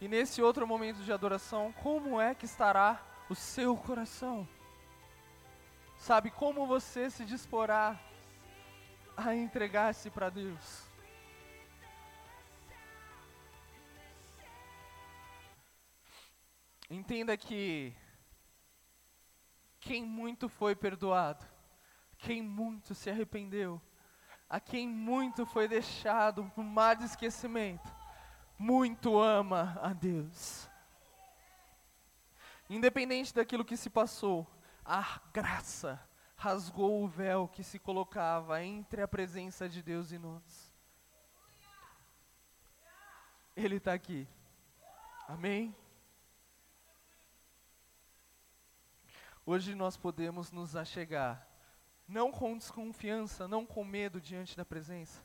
E 0.00 0.08
nesse 0.08 0.42
outro 0.42 0.66
momento 0.66 1.02
de 1.02 1.12
adoração, 1.12 1.72
como 1.82 2.20
é 2.20 2.34
que 2.34 2.44
estará 2.44 3.02
o 3.30 3.34
seu 3.34 3.74
coração? 3.76 4.46
Sabe 5.96 6.30
como 6.30 6.66
você 6.66 7.08
se 7.08 7.24
disporá 7.24 7.98
a 9.16 9.34
entregar-se 9.34 10.10
para 10.10 10.28
Deus? 10.28 10.84
Entenda 16.90 17.34
que 17.36 17.96
quem 19.80 20.04
muito 20.04 20.48
foi 20.48 20.74
perdoado, 20.76 21.53
quem 22.24 22.40
muito 22.40 22.94
se 22.94 23.10
arrependeu, 23.10 23.80
a 24.48 24.58
quem 24.58 24.88
muito 24.88 25.44
foi 25.44 25.68
deixado 25.68 26.50
no 26.56 26.64
mar 26.64 26.96
de 26.96 27.04
esquecimento, 27.04 27.86
muito 28.58 29.18
ama 29.18 29.78
a 29.82 29.92
Deus. 29.92 30.66
Independente 32.68 33.34
daquilo 33.34 33.64
que 33.64 33.76
se 33.76 33.90
passou, 33.90 34.46
a 34.82 35.20
graça 35.34 36.00
rasgou 36.34 37.04
o 37.04 37.08
véu 37.08 37.46
que 37.46 37.62
se 37.62 37.78
colocava 37.78 38.64
entre 38.64 39.02
a 39.02 39.08
presença 39.08 39.68
de 39.68 39.82
Deus 39.82 40.10
e 40.10 40.18
nós. 40.18 40.72
Ele 43.54 43.76
está 43.76 43.92
aqui. 43.92 44.26
Amém? 45.28 45.76
Hoje 49.44 49.74
nós 49.74 49.94
podemos 49.94 50.50
nos 50.50 50.74
achegar, 50.74 51.46
não 52.06 52.30
com 52.30 52.56
desconfiança, 52.56 53.48
não 53.48 53.64
com 53.64 53.84
medo 53.84 54.20
diante 54.20 54.56
da 54.56 54.64
presença. 54.64 55.22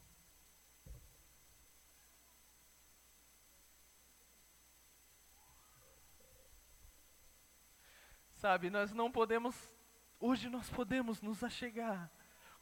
Sabe, 8.33 8.69
nós 8.69 8.93
não 8.93 9.11
podemos, 9.11 9.69
hoje 10.17 10.47
nós 10.47 10.69
podemos 10.69 11.21
nos 11.21 11.43
achegar 11.43 12.09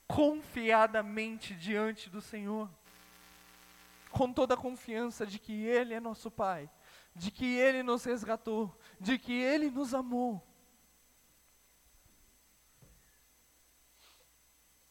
confiadamente 0.07 1.53
diante 1.53 2.09
do 2.09 2.22
Senhor, 2.22 2.68
com 4.09 4.32
toda 4.34 4.55
a 4.55 4.57
confiança 4.57 5.28
de 5.28 5.38
que 5.38 5.53
Ele 5.53 5.93
é 5.93 5.99
nosso 5.99 6.32
Pai, 6.32 6.68
de 7.13 7.30
que 7.30 7.45
Ele 7.45 7.84
nos 7.84 8.05
resgatou, 8.05 8.76
de 8.99 9.20
que 9.20 9.34
Ele 9.34 9.70
nos 9.70 9.93
amou. 9.93 10.47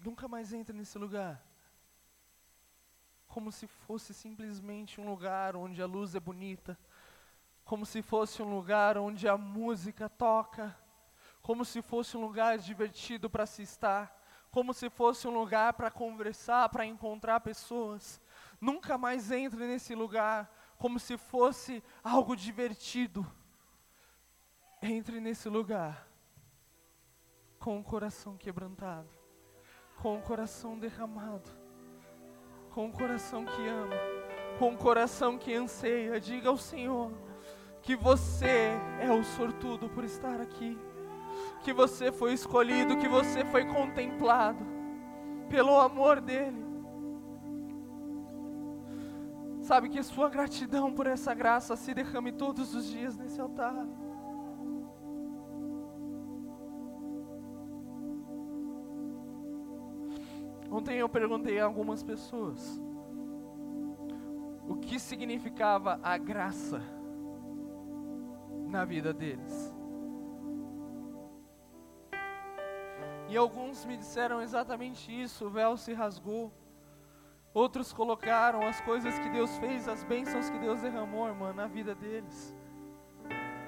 Nunca 0.06 0.28
mais 0.28 0.52
entre 0.52 0.72
nesse 0.72 0.96
lugar. 0.96 1.44
Como 3.26 3.50
se 3.50 3.66
fosse 3.66 4.14
simplesmente 4.14 5.00
um 5.00 5.10
lugar 5.10 5.56
onde 5.56 5.82
a 5.82 5.86
luz 5.86 6.14
é 6.14 6.20
bonita. 6.20 6.78
Como 7.64 7.84
se 7.84 8.00
fosse 8.02 8.40
um 8.40 8.48
lugar 8.48 8.96
onde 8.96 9.26
a 9.26 9.36
música 9.36 10.08
toca. 10.08 10.78
Como 11.42 11.64
se 11.64 11.82
fosse 11.82 12.16
um 12.16 12.20
lugar 12.20 12.56
divertido 12.56 13.28
para 13.28 13.46
se 13.46 13.62
estar. 13.62 14.16
Como 14.52 14.72
se 14.72 14.88
fosse 14.88 15.26
um 15.26 15.36
lugar 15.36 15.72
para 15.72 15.90
conversar, 15.90 16.68
para 16.68 16.86
encontrar 16.86 17.40
pessoas. 17.40 18.20
Nunca 18.60 18.96
mais 18.96 19.32
entre 19.32 19.66
nesse 19.66 19.92
lugar 19.92 20.48
como 20.78 21.00
se 21.00 21.16
fosse 21.16 21.82
algo 22.04 22.36
divertido. 22.36 23.26
Entre 24.80 25.18
nesse 25.18 25.48
lugar 25.48 26.06
com 27.58 27.80
o 27.80 27.82
coração 27.82 28.36
quebrantado 28.36 29.15
com 30.02 30.16
o 30.16 30.22
coração 30.22 30.78
derramado, 30.78 31.50
com 32.70 32.86
o 32.86 32.92
coração 32.92 33.44
que 33.44 33.68
ama, 33.68 33.94
com 34.58 34.72
o 34.72 34.76
coração 34.76 35.38
que 35.38 35.54
anseia. 35.54 36.20
Diga 36.20 36.48
ao 36.48 36.56
Senhor 36.56 37.12
que 37.82 37.96
você 37.96 38.72
é 39.00 39.10
o 39.10 39.22
sortudo 39.22 39.88
por 39.88 40.04
estar 40.04 40.40
aqui, 40.40 40.78
que 41.62 41.72
você 41.72 42.10
foi 42.12 42.32
escolhido, 42.32 42.98
que 42.98 43.08
você 43.08 43.44
foi 43.44 43.64
contemplado 43.64 44.64
pelo 45.48 45.78
amor 45.80 46.20
dEle. 46.20 46.66
Sabe 49.62 49.88
que 49.88 50.02
sua 50.02 50.28
gratidão 50.28 50.92
por 50.92 51.06
essa 51.06 51.34
graça 51.34 51.74
se 51.74 51.92
derrame 51.92 52.30
todos 52.30 52.74
os 52.74 52.86
dias 52.86 53.16
nesse 53.16 53.40
altar. 53.40 53.84
Ontem 60.70 60.98
eu 60.98 61.08
perguntei 61.08 61.60
a 61.60 61.64
algumas 61.64 62.02
pessoas 62.02 62.80
o 64.68 64.76
que 64.76 64.98
significava 64.98 66.00
a 66.02 66.18
graça 66.18 66.82
na 68.68 68.84
vida 68.84 69.12
deles. 69.12 69.74
E 73.28 73.36
alguns 73.36 73.84
me 73.84 73.96
disseram 73.96 74.40
exatamente 74.40 75.10
isso: 75.10 75.46
o 75.46 75.50
véu 75.50 75.76
se 75.76 75.92
rasgou. 75.92 76.52
Outros 77.54 77.92
colocaram 77.92 78.66
as 78.66 78.80
coisas 78.82 79.18
que 79.18 79.30
Deus 79.30 79.56
fez, 79.58 79.88
as 79.88 80.04
bênçãos 80.04 80.50
que 80.50 80.58
Deus 80.58 80.82
derramou, 80.82 81.26
irmã, 81.26 81.52
na 81.52 81.66
vida 81.66 81.94
deles. 81.94 82.54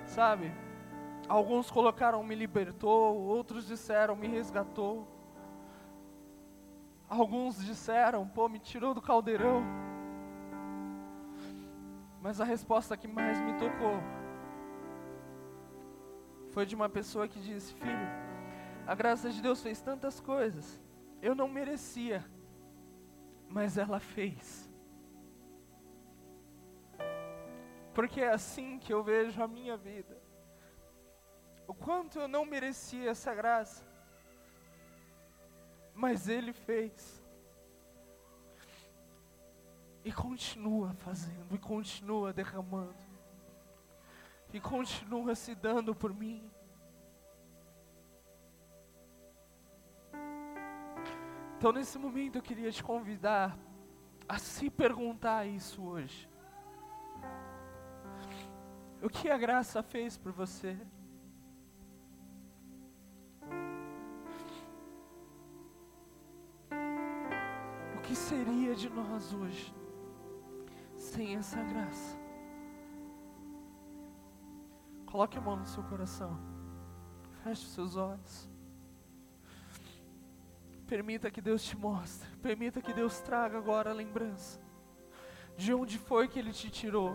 Sabe? 0.05 0.53
Alguns 1.26 1.70
colocaram 1.70 2.22
me 2.22 2.34
libertou, 2.34 3.16
outros 3.16 3.66
disseram 3.66 4.14
me 4.14 4.28
resgatou. 4.28 5.17
Alguns 7.09 7.64
disseram, 7.64 8.28
pô, 8.28 8.48
me 8.48 8.59
tirou 8.59 8.92
do 8.92 9.00
caldeirão. 9.00 9.62
Mas 12.20 12.40
a 12.40 12.44
resposta 12.44 12.96
que 12.96 13.09
mais 13.09 13.40
me 13.40 13.54
tocou 13.54 13.98
foi 16.50 16.66
de 16.66 16.74
uma 16.74 16.88
pessoa 16.88 17.28
que 17.28 17.40
disse: 17.40 17.72
Filho, 17.74 18.09
a 18.86 18.94
graça 18.94 19.30
de 19.30 19.40
Deus 19.40 19.62
fez 19.62 19.80
tantas 19.80 20.20
coisas, 20.20 20.80
eu 21.22 21.34
não 21.34 21.48
merecia, 21.48 22.24
mas 23.48 23.78
ela 23.78 24.00
fez. 24.00 24.68
Porque 27.94 28.20
é 28.20 28.28
assim 28.28 28.78
que 28.78 28.92
eu 28.92 29.02
vejo 29.02 29.42
a 29.42 29.48
minha 29.48 29.76
vida. 29.76 30.20
O 31.66 31.74
quanto 31.74 32.18
eu 32.18 32.28
não 32.28 32.44
merecia 32.44 33.11
essa 33.11 33.34
graça, 33.34 33.84
mas 35.99 36.28
Ele 36.28 36.53
fez. 36.53 37.20
E 40.05 40.12
continua 40.12 40.94
fazendo, 40.94 41.53
e 41.55 41.59
continua 41.59 42.32
derramando, 42.32 42.94
e 44.53 44.61
continua 44.61 45.34
se 45.34 45.57
dando 45.57 45.94
por 45.94 46.14
mim. 46.14 46.49
Então, 51.57 51.72
nesse 51.72 51.99
momento, 51.99 52.36
eu 52.36 52.42
queria 52.42 52.70
te 52.70 52.82
convidar 52.82 53.59
a 54.28 54.38
se 54.38 54.70
perguntar 54.70 55.46
isso 55.46 55.84
hoje. 55.84 56.30
O 59.03 59.11
que 59.11 59.28
a 59.28 59.36
graça 59.36 59.82
fez 59.82 60.16
por 60.16 60.30
você? 60.30 60.78
Que 68.09 68.16
seria 68.16 68.74
de 68.74 68.88
nós 68.88 69.34
hoje 69.34 69.74
sem 70.96 71.36
essa 71.36 71.62
graça? 71.62 72.16
Coloque 75.04 75.36
a 75.36 75.40
mão 75.42 75.56
no 75.56 75.66
seu 75.66 75.82
coração. 75.82 76.40
Feche 77.42 77.66
seus 77.66 77.96
olhos. 77.96 78.48
Permita 80.86 81.30
que 81.30 81.42
Deus 81.42 81.62
te 81.62 81.76
mostre. 81.76 82.26
Permita 82.38 82.80
que 82.80 82.94
Deus 82.94 83.20
traga 83.20 83.59
agora 83.59 83.90
a 83.90 83.92
lembrança 83.92 84.59
de 85.54 85.74
onde 85.74 85.98
foi 85.98 86.28
que 86.28 86.38
Ele 86.38 86.52
te 86.52 86.70
tirou. 86.70 87.14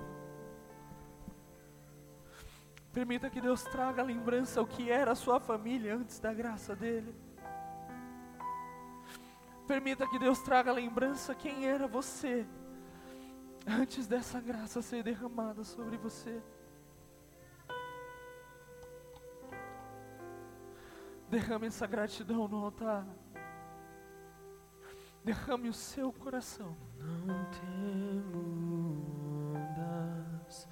Permita 2.91 3.32
que 3.32 3.41
Deus 3.41 3.64
traga 3.64 4.04
a 4.04 4.06
lembrança 4.06 4.62
o 4.62 4.68
que 4.68 4.91
era 4.91 5.14
a 5.14 5.16
sua 5.16 5.39
família 5.39 5.96
antes 5.96 6.20
da 6.20 6.32
graça 6.32 6.76
dEle. 6.76 7.16
Permita 9.68 10.07
que 10.07 10.20
Deus 10.20 10.39
traga 10.39 10.72
a 10.72 10.74
lembrança 10.74 11.34
quem 11.34 11.66
era 11.66 11.88
você 11.88 12.45
antes 13.66 14.07
dessa 14.07 14.39
graça 14.39 14.82
ser 14.82 15.03
derramada 15.03 15.64
sobre 15.64 15.97
você. 15.97 16.41
Derrame 21.30 21.68
essa 21.68 21.88
gratidão 21.88 22.47
no 22.47 22.66
altar. 22.66 23.07
Derrame 25.24 25.70
o 25.70 25.74
seu 25.74 26.11
coração. 26.11 26.76
Não 26.99 27.45
temas, 29.55 30.68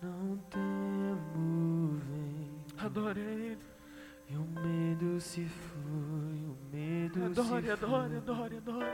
não 0.00 0.38
temo, 0.48 1.96
vem. 1.98 2.64
Adore 2.78 3.20
Ele. 3.20 3.75
E 4.28 4.36
o 4.36 4.42
medo 4.44 5.20
se 5.20 5.44
foi, 5.46 6.44
o 6.44 6.56
medo 6.72 7.26
adore, 7.26 7.66
se 7.66 7.70
adore, 7.70 8.08
foi. 8.08 8.16
adore, 8.16 8.56
adore. 8.56 8.86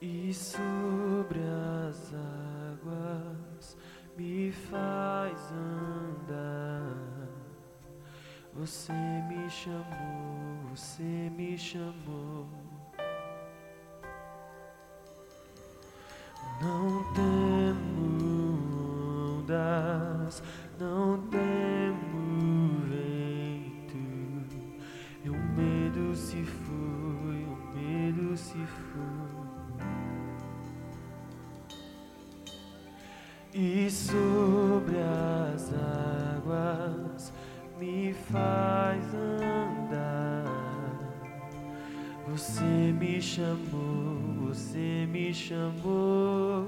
E 0.00 0.34
sobre 0.34 1.40
as 1.88 2.12
águas 2.12 3.76
me 4.16 4.52
faz 4.52 5.52
andar. 5.52 7.24
Você 8.54 8.92
me 8.92 9.48
chamou, 9.48 10.70
você 10.70 11.02
me 11.02 11.56
chamou. 11.56 12.48
Não 16.60 17.12
temo 17.14 18.34
ondas, 19.40 20.42
não 20.78 21.20
temo 21.28 21.63
e 33.54 33.88
sobre 33.88 34.96
as 34.98 35.72
águas 35.72 37.32
me 37.78 38.12
faz 38.12 39.04
andar. 39.14 40.44
Você 42.26 42.92
me 42.98 43.22
chamou, 43.22 44.48
você 44.48 45.06
me 45.08 45.32
chamou. 45.32 46.66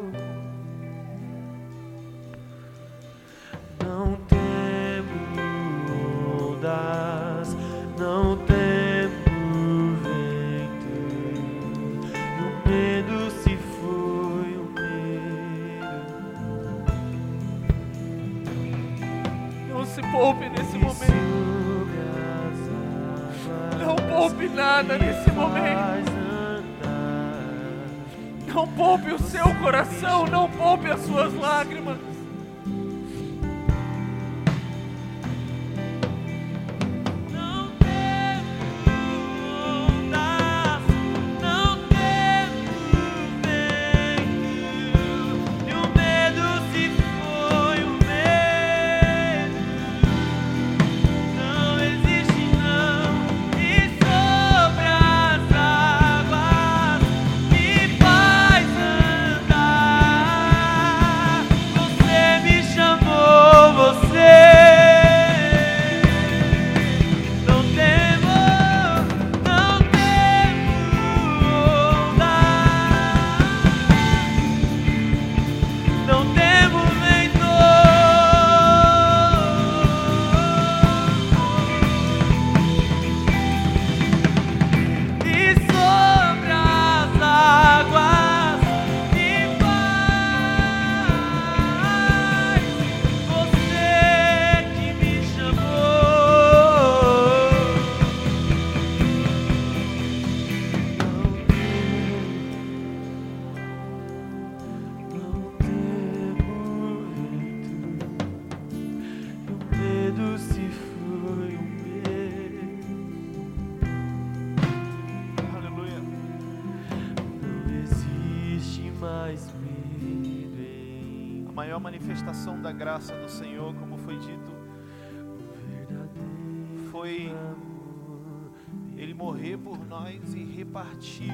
Repartir 130.97 131.30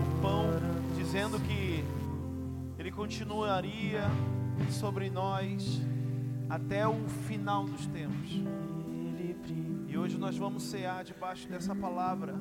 o 0.00 0.20
pão, 0.20 0.46
dizendo 0.96 1.38
que 1.40 1.84
Ele 2.78 2.90
continuaria 2.90 4.02
sobre 4.70 5.08
nós 5.10 5.80
até 6.48 6.86
o 6.86 7.08
final 7.26 7.64
dos 7.64 7.86
tempos. 7.86 8.42
E 9.88 9.96
hoje 9.96 10.18
nós 10.18 10.36
vamos 10.36 10.62
cear 10.64 11.04
debaixo 11.04 11.48
dessa 11.48 11.74
palavra, 11.74 12.34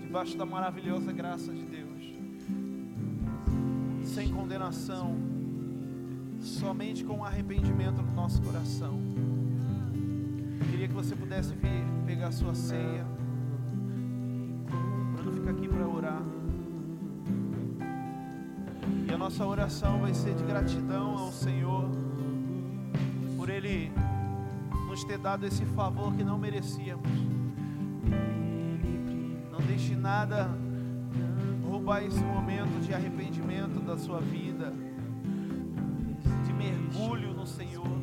debaixo 0.00 0.36
da 0.36 0.44
maravilhosa 0.44 1.12
graça 1.12 1.52
de 1.52 1.64
Deus, 1.64 2.14
sem 4.04 4.32
condenação, 4.32 5.16
somente 6.40 7.04
com 7.04 7.24
arrependimento 7.24 8.02
no 8.02 8.12
nosso 8.12 8.40
coração. 8.42 9.00
Queria 10.70 10.88
que 10.88 10.94
você 10.94 11.14
pudesse 11.14 11.54
vir 11.54 11.84
pegar 12.06 12.28
a 12.28 12.32
sua 12.32 12.54
ceia. 12.54 13.04
Bruno 15.14 15.32
fica 15.32 15.50
aqui 15.50 15.68
para 15.68 15.86
orar. 15.86 16.22
E 19.08 19.12
a 19.12 19.18
nossa 19.18 19.44
oração 19.44 20.00
vai 20.00 20.14
ser 20.14 20.34
de 20.34 20.44
gratidão 20.44 21.18
ao 21.18 21.32
Senhor 21.32 21.90
por 23.36 23.48
Ele 23.48 23.92
nos 24.88 25.04
ter 25.04 25.18
dado 25.18 25.46
esse 25.46 25.64
favor 25.64 26.14
que 26.14 26.22
não 26.22 26.38
merecíamos. 26.38 27.08
Não 29.50 29.60
deixe 29.66 29.96
nada 29.96 30.48
roubar 31.64 32.04
esse 32.04 32.20
momento 32.20 32.80
de 32.80 32.92
arrependimento 32.92 33.80
da 33.80 33.96
sua 33.96 34.20
vida, 34.20 34.72
de 36.44 36.52
mergulho 36.52 37.32
no 37.32 37.46
Senhor. 37.46 38.01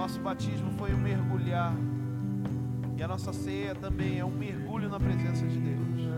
Nosso 0.00 0.18
batismo 0.18 0.72
foi 0.78 0.94
um 0.94 0.96
mergulhar, 0.96 1.74
e 2.96 3.02
a 3.02 3.06
nossa 3.06 3.34
ceia 3.34 3.74
também 3.74 4.18
é 4.18 4.24
um 4.24 4.30
mergulho 4.30 4.88
na 4.88 4.98
presença 4.98 5.46
de 5.46 5.60
Deus. 5.60 6.09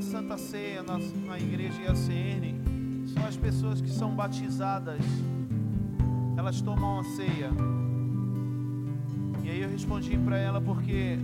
Santa 0.00 0.38
Ceia, 0.38 0.82
na, 0.82 0.98
na 0.98 1.38
igreja 1.38 1.82
IACN, 1.82 3.06
só 3.06 3.26
as 3.26 3.36
pessoas 3.36 3.80
que 3.80 3.90
são 3.90 4.14
batizadas, 4.14 5.00
elas 6.36 6.60
tomam 6.60 7.00
a 7.00 7.04
ceia? 7.04 7.50
E 9.42 9.50
aí 9.50 9.60
eu 9.60 9.68
respondi 9.68 10.16
para 10.18 10.38
ela 10.38 10.60
porque 10.60 11.18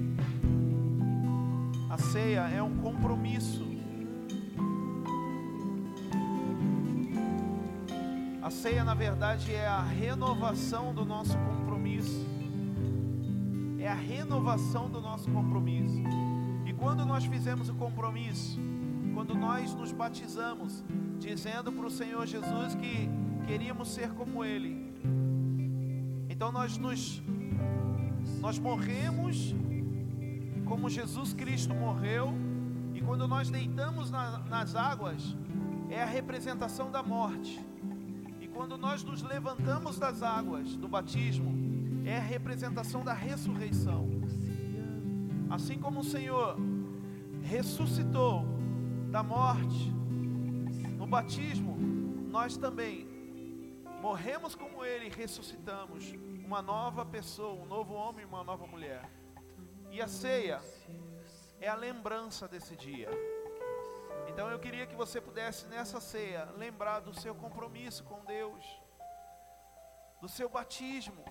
a 1.88 1.98
ceia 1.98 2.40
é 2.48 2.62
um 2.62 2.76
compromisso. 2.78 3.64
A 8.42 8.50
ceia, 8.50 8.82
na 8.82 8.94
verdade, 8.94 9.54
é 9.54 9.66
a 9.66 9.82
renovação 9.82 10.92
do 10.92 11.04
nosso 11.04 11.38
compromisso. 11.38 12.26
É 13.78 13.88
a 13.88 13.94
renovação 13.94 14.88
do 14.88 15.00
nosso 15.00 15.30
compromisso. 15.30 16.02
Quando 16.84 17.06
nós 17.06 17.24
fizemos 17.24 17.70
o 17.70 17.74
compromisso, 17.74 18.60
quando 19.14 19.34
nós 19.34 19.72
nos 19.74 19.90
batizamos, 19.90 20.84
dizendo 21.18 21.72
para 21.72 21.86
o 21.86 21.90
Senhor 21.90 22.26
Jesus 22.26 22.74
que 22.74 23.08
queríamos 23.46 23.88
ser 23.88 24.10
como 24.10 24.44
Ele, 24.44 24.92
então 26.28 26.52
nós 26.52 26.76
nos 26.76 27.22
nós 28.38 28.58
morremos 28.58 29.54
como 30.66 30.90
Jesus 30.90 31.32
Cristo 31.32 31.72
morreu, 31.74 32.34
e 32.92 33.00
quando 33.00 33.26
nós 33.26 33.48
deitamos 33.48 34.10
na- 34.10 34.40
nas 34.40 34.76
águas, 34.76 35.34
é 35.88 36.02
a 36.02 36.06
representação 36.06 36.90
da 36.90 37.02
morte. 37.02 37.64
E 38.42 38.46
quando 38.46 38.76
nós 38.76 39.02
nos 39.02 39.22
levantamos 39.22 39.98
das 39.98 40.22
águas 40.22 40.76
do 40.76 40.86
batismo, 40.86 41.50
é 42.04 42.18
a 42.18 42.20
representação 42.20 43.02
da 43.02 43.14
ressurreição. 43.14 44.10
Assim 45.48 45.78
como 45.78 46.00
o 46.00 46.04
Senhor 46.04 46.58
ressuscitou 47.44 48.44
da 49.10 49.22
morte 49.22 49.92
no 50.98 51.06
batismo, 51.06 51.76
nós 52.30 52.56
também 52.56 53.06
morremos 54.00 54.54
como 54.54 54.84
Ele 54.84 55.06
e 55.06 55.10
ressuscitamos 55.10 56.12
uma 56.44 56.60
nova 56.60 57.04
pessoa, 57.04 57.62
um 57.62 57.66
novo 57.66 57.94
homem 57.94 58.22
e 58.22 58.26
uma 58.26 58.42
nova 58.42 58.66
mulher. 58.66 59.08
E 59.90 60.00
a 60.00 60.08
ceia 60.08 60.60
é 61.60 61.68
a 61.68 61.74
lembrança 61.74 62.48
desse 62.48 62.74
dia. 62.76 63.08
Então 64.28 64.48
eu 64.50 64.58
queria 64.58 64.86
que 64.86 64.96
você 64.96 65.20
pudesse 65.20 65.66
nessa 65.66 66.00
ceia 66.00 66.48
lembrar 66.56 67.00
do 67.00 67.14
seu 67.18 67.34
compromisso 67.34 68.02
com 68.04 68.24
Deus, 68.24 68.64
do 70.20 70.28
seu 70.28 70.48
batismo, 70.48 71.24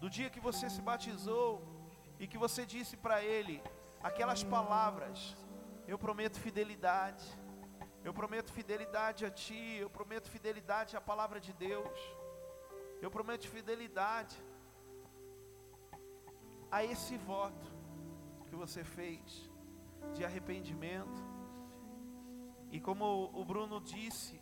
do 0.00 0.08
dia 0.08 0.30
que 0.30 0.40
você 0.40 0.68
se 0.68 0.80
batizou 0.80 1.62
e 2.18 2.26
que 2.26 2.38
você 2.38 2.66
disse 2.66 2.96
para 2.96 3.22
Ele 3.22 3.62
aquelas 4.02 4.42
palavras: 4.42 5.36
Eu 5.90 5.98
prometo 5.98 6.38
fidelidade, 6.38 7.26
eu 8.04 8.12
prometo 8.14 8.52
fidelidade 8.52 9.26
a 9.26 9.30
Ti, 9.42 9.78
eu 9.84 9.90
prometo 9.90 10.30
fidelidade 10.30 10.96
à 10.96 11.00
palavra 11.00 11.40
de 11.40 11.52
Deus, 11.52 11.98
eu 13.02 13.10
prometo 13.10 13.48
fidelidade 13.48 14.36
a 16.70 16.84
esse 16.84 17.16
voto 17.16 17.66
que 18.46 18.54
você 18.54 18.84
fez 18.84 19.50
de 20.14 20.24
arrependimento. 20.24 21.20
E 22.70 22.78
como 22.80 23.28
o 23.34 23.44
Bruno 23.44 23.80
disse, 23.80 24.40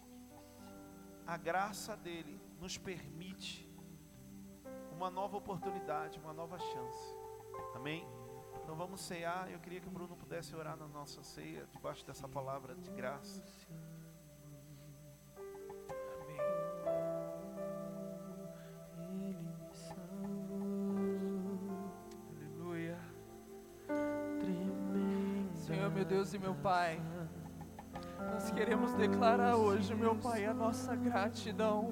a 1.27 1.39
graça 1.39 1.97
dele 1.97 2.39
nos 2.61 2.77
permite 2.77 3.67
uma 4.93 5.09
nova 5.09 5.39
oportunidade, 5.39 6.19
uma 6.19 6.35
nova 6.35 6.59
chance. 6.59 7.17
Amém? 7.75 8.07
Então 8.69 8.77
vamos 8.77 9.01
cear. 9.01 9.51
Eu 9.51 9.59
queria 9.61 9.81
que 9.81 9.89
o 9.89 9.91
Bruno 9.91 10.15
pudesse 10.15 10.55
orar 10.55 10.77
na 10.77 10.87
nossa 10.87 11.23
ceia, 11.23 11.67
debaixo 11.73 12.05
dessa 12.07 12.29
palavra 12.29 12.75
de 12.75 12.91
graça. 12.91 13.43
Amém. 16.21 16.39
Aleluia. 22.37 22.99
Senhor, 25.55 25.91
meu 25.91 26.05
Deus 26.05 26.35
e 26.35 26.39
meu 26.39 26.55
Pai, 26.55 27.01
nós 28.19 28.51
queremos 28.51 28.93
declarar 28.93 29.57
hoje, 29.57 29.95
meu 29.95 30.15
Pai, 30.15 30.45
a 30.45 30.53
nossa 30.53 30.95
gratidão. 30.95 31.89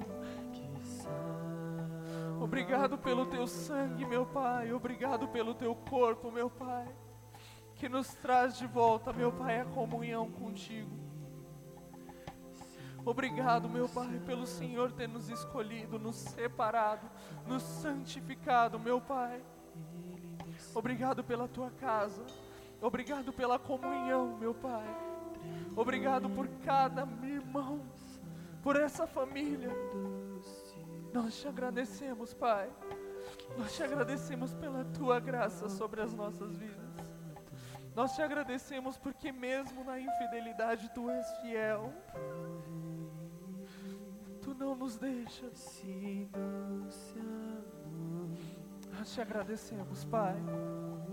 Obrigado 2.39 2.97
pelo 2.97 3.25
teu 3.25 3.47
sangue, 3.47 4.05
meu 4.05 4.25
Pai. 4.25 4.71
Obrigado 4.71 5.27
pelo 5.27 5.55
teu 5.55 5.75
corpo, 5.75 6.31
meu 6.31 6.49
Pai. 6.49 6.87
Que 7.75 7.89
nos 7.89 8.13
traz 8.15 8.57
de 8.57 8.67
volta, 8.67 9.11
meu 9.11 9.31
Pai, 9.31 9.59
a 9.59 9.65
comunhão 9.65 10.31
contigo. 10.31 11.07
Obrigado, 13.03 13.69
meu 13.69 13.87
Pai, 13.87 14.21
pelo 14.25 14.45
Senhor 14.45 14.91
ter 14.91 15.07
nos 15.07 15.29
escolhido, 15.29 15.97
nos 15.97 16.15
separado, 16.15 17.09
nos 17.45 17.63
santificado, 17.63 18.79
meu 18.79 18.99
Pai. 18.99 19.41
Obrigado 20.75 21.23
pela 21.23 21.47
tua 21.47 21.71
casa. 21.71 22.23
Obrigado 22.81 23.33
pela 23.33 23.57
comunhão, 23.57 24.37
meu 24.37 24.53
Pai. 24.53 24.85
Obrigado 25.75 26.29
por 26.29 26.47
cada 26.65 27.07
irmão, 27.23 27.81
por 28.61 28.75
essa 28.75 29.07
família. 29.07 29.71
Nós 31.13 31.39
te 31.39 31.47
agradecemos, 31.47 32.33
Pai. 32.33 32.69
Nós 33.57 33.75
te 33.75 33.83
agradecemos 33.83 34.53
pela 34.53 34.85
tua 34.85 35.19
graça 35.19 35.69
sobre 35.69 36.01
as 36.01 36.13
nossas 36.13 36.55
vidas. 36.55 36.87
Nós 37.95 38.13
te 38.13 38.21
agradecemos 38.21 38.97
porque, 38.97 39.31
mesmo 39.31 39.83
na 39.83 39.99
infidelidade, 39.99 40.89
tu 40.93 41.09
és 41.09 41.25
fiel. 41.41 41.91
Tu 44.41 44.53
não 44.53 44.75
nos 44.75 44.97
deixas. 44.97 45.83
Nós 48.95 49.13
te 49.13 49.21
agradecemos, 49.21 50.05
Pai. 50.05 50.35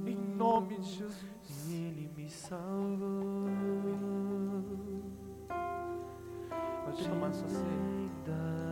Em 0.06 0.16
nome 0.16 0.78
de 0.78 0.90
Jesus. 0.90 1.72
Ele 1.72 2.10
me 2.14 2.28
salvou. 2.28 3.48
Pode 6.84 7.08
tomar 7.08 7.32
sua 7.32 7.48
ceia. 7.48 8.63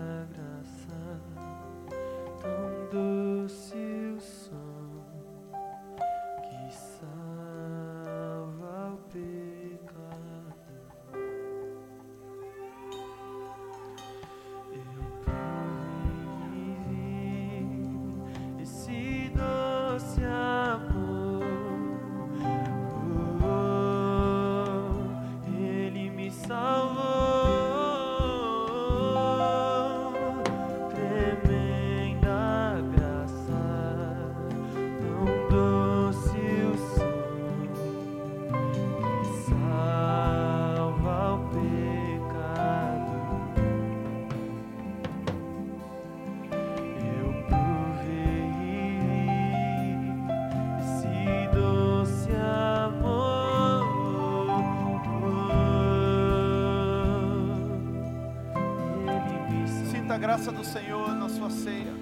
Graça 60.22 60.52
do 60.52 60.64
Senhor 60.64 61.16
na 61.16 61.28
sua 61.28 61.50
ceia. 61.50 61.92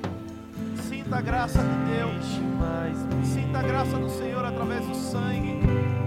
Sinta 0.91 1.17
a 1.17 1.21
graça 1.23 1.59
de 1.59 1.97
Deus. 1.97 3.27
Sinta 3.27 3.61
a 3.61 3.63
graça 3.63 3.97
do 3.97 4.11
Senhor 4.11 4.45
através 4.45 4.85
do 4.85 4.95
sangue. 4.95 5.59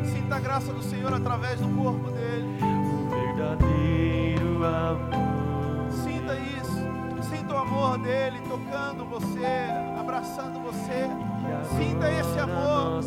Sinta 0.03 0.35
a 0.35 0.39
graça 0.39 0.71
do 0.71 0.83
Senhor 0.83 1.11
através 1.11 1.59
do 1.59 1.67
corpo 1.69 2.11
dele. 2.11 2.59
o 2.61 3.09
verdadeiro 3.09 4.63
amor. 4.63 5.91
Sinta 5.91 6.35
isso. 6.35 7.27
Sinta 7.27 7.55
o 7.55 7.57
amor 7.57 7.97
dele 7.97 8.39
tocando 8.47 9.05
você, 9.05 9.71
abraçando 9.99 10.59
você. 10.59 11.09
Sinta 11.79 12.11
esse 12.11 12.37
amor. 12.37 13.03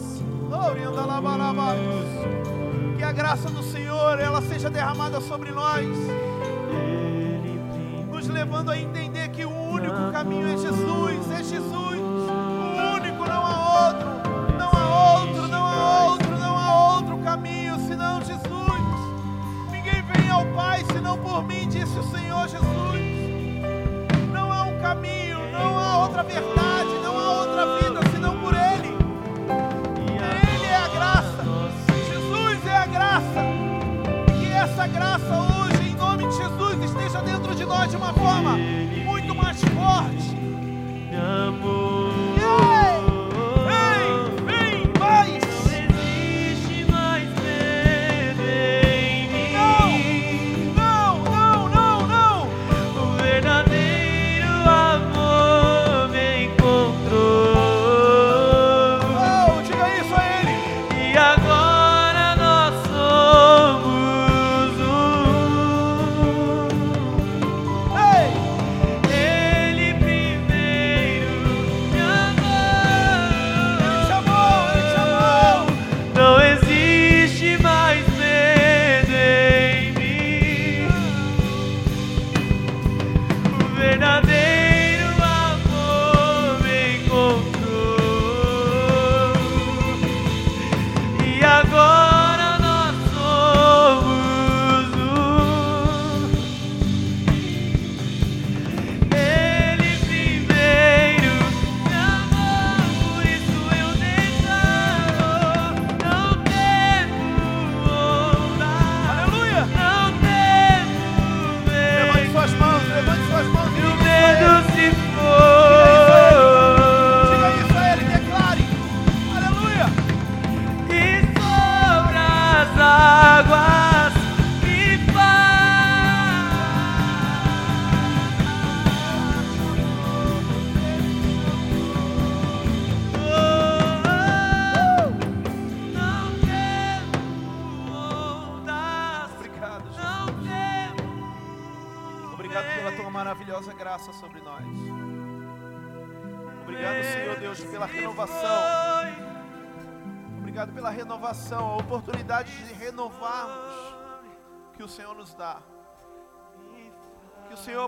Oriandalabalaba. 0.68 1.76
Que 2.96 3.04
a 3.04 3.12
graça 3.12 3.48
do 3.50 3.62
Senhor 3.62 4.18
ela 4.18 4.42
seja 4.42 4.68
derramada 4.68 5.20
sobre 5.20 5.52
nós, 5.52 5.86
levando 8.46 8.70
a 8.70 8.78
entender 8.78 9.28
que 9.30 9.44
o 9.44 9.50
único 9.50 10.12
caminho 10.12 10.46
é 10.46 10.56
Jesus, 10.56 11.30
é 11.32 11.42
Jesus. 11.42 11.95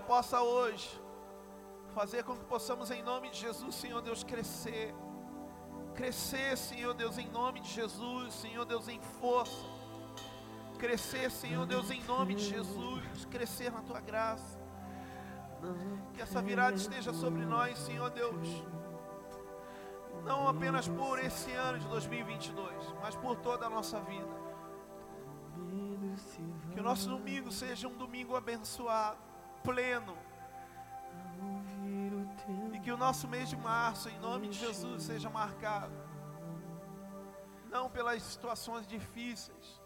Possa 0.09 0.41
hoje 0.41 0.89
fazer 1.93 2.23
com 2.23 2.35
que 2.35 2.45
possamos, 2.45 2.89
em 2.89 3.03
nome 3.03 3.29
de 3.29 3.39
Jesus, 3.45 3.75
Senhor 3.75 4.01
Deus, 4.01 4.23
crescer. 4.23 4.95
Crescer, 5.93 6.57
Senhor 6.57 6.95
Deus, 6.95 7.19
em 7.19 7.29
nome 7.29 7.59
de 7.59 7.69
Jesus, 7.69 8.33
Senhor 8.33 8.65
Deus, 8.65 8.87
em 8.87 8.99
força. 9.19 9.67
Crescer, 10.79 11.29
Senhor 11.29 11.67
Deus, 11.67 11.91
em 11.91 12.01
nome 12.05 12.33
de 12.33 12.43
Jesus. 12.43 13.25
Crescer 13.25 13.71
na 13.71 13.81
tua 13.81 13.99
graça. 13.99 14.59
Que 16.15 16.21
essa 16.21 16.41
virada 16.41 16.75
esteja 16.75 17.13
sobre 17.13 17.45
nós, 17.45 17.77
Senhor 17.77 18.09
Deus. 18.09 18.47
Não 20.23 20.47
apenas 20.47 20.87
por 20.87 21.19
esse 21.19 21.51
ano 21.51 21.77
de 21.77 21.87
2022, 21.87 22.95
mas 22.99 23.15
por 23.15 23.35
toda 23.35 23.67
a 23.67 23.69
nossa 23.69 23.99
vida. 23.99 24.35
Que 26.71 26.79
o 26.79 26.83
nosso 26.83 27.07
domingo 27.09 27.51
seja 27.51 27.87
um 27.87 27.95
domingo 27.95 28.35
abençoado, 28.35 29.28
pleno. 29.69 30.17
E 32.73 32.79
que 32.79 32.91
o 32.91 32.97
nosso 32.97 33.27
mês 33.27 33.49
de 33.49 33.57
março, 33.57 34.09
em 34.09 34.19
nome 34.19 34.49
de 34.49 34.57
Jesus, 34.57 35.03
seja 35.03 35.29
marcado. 35.29 35.93
Não 37.69 37.89
pelas 37.89 38.23
situações 38.23 38.87
difíceis, 38.87 39.79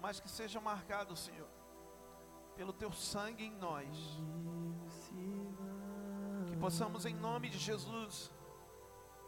mas 0.00 0.20
que 0.20 0.28
seja 0.28 0.60
marcado, 0.60 1.16
Senhor, 1.16 1.48
pelo 2.54 2.74
teu 2.74 2.92
sangue 2.92 3.44
em 3.44 3.52
nós. 3.52 3.96
Que 6.46 6.56
possamos, 6.56 7.06
em 7.06 7.14
nome 7.14 7.48
de 7.48 7.58
Jesus, 7.58 8.30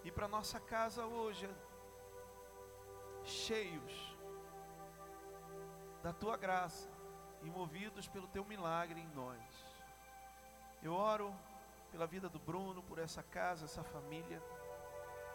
ir 0.04 0.12
para 0.12 0.28
nossa 0.28 0.61
casa 0.61 1.07
hoje, 1.07 1.48
cheios 3.24 4.16
da 6.02 6.12
tua 6.12 6.36
graça 6.36 6.95
e 7.47 7.51
movidos 7.51 8.09
pelo 8.09 8.26
teu 8.26 8.44
milagre 8.44 9.01
em 9.01 9.09
nós. 9.14 9.40
Eu 10.82 10.92
oro 10.92 11.32
pela 11.92 12.07
vida 12.07 12.28
do 12.28 12.40
Bruno, 12.40 12.82
por 12.82 12.99
essa 12.99 13.22
casa, 13.22 13.66
essa 13.66 13.84
família, 13.84 14.42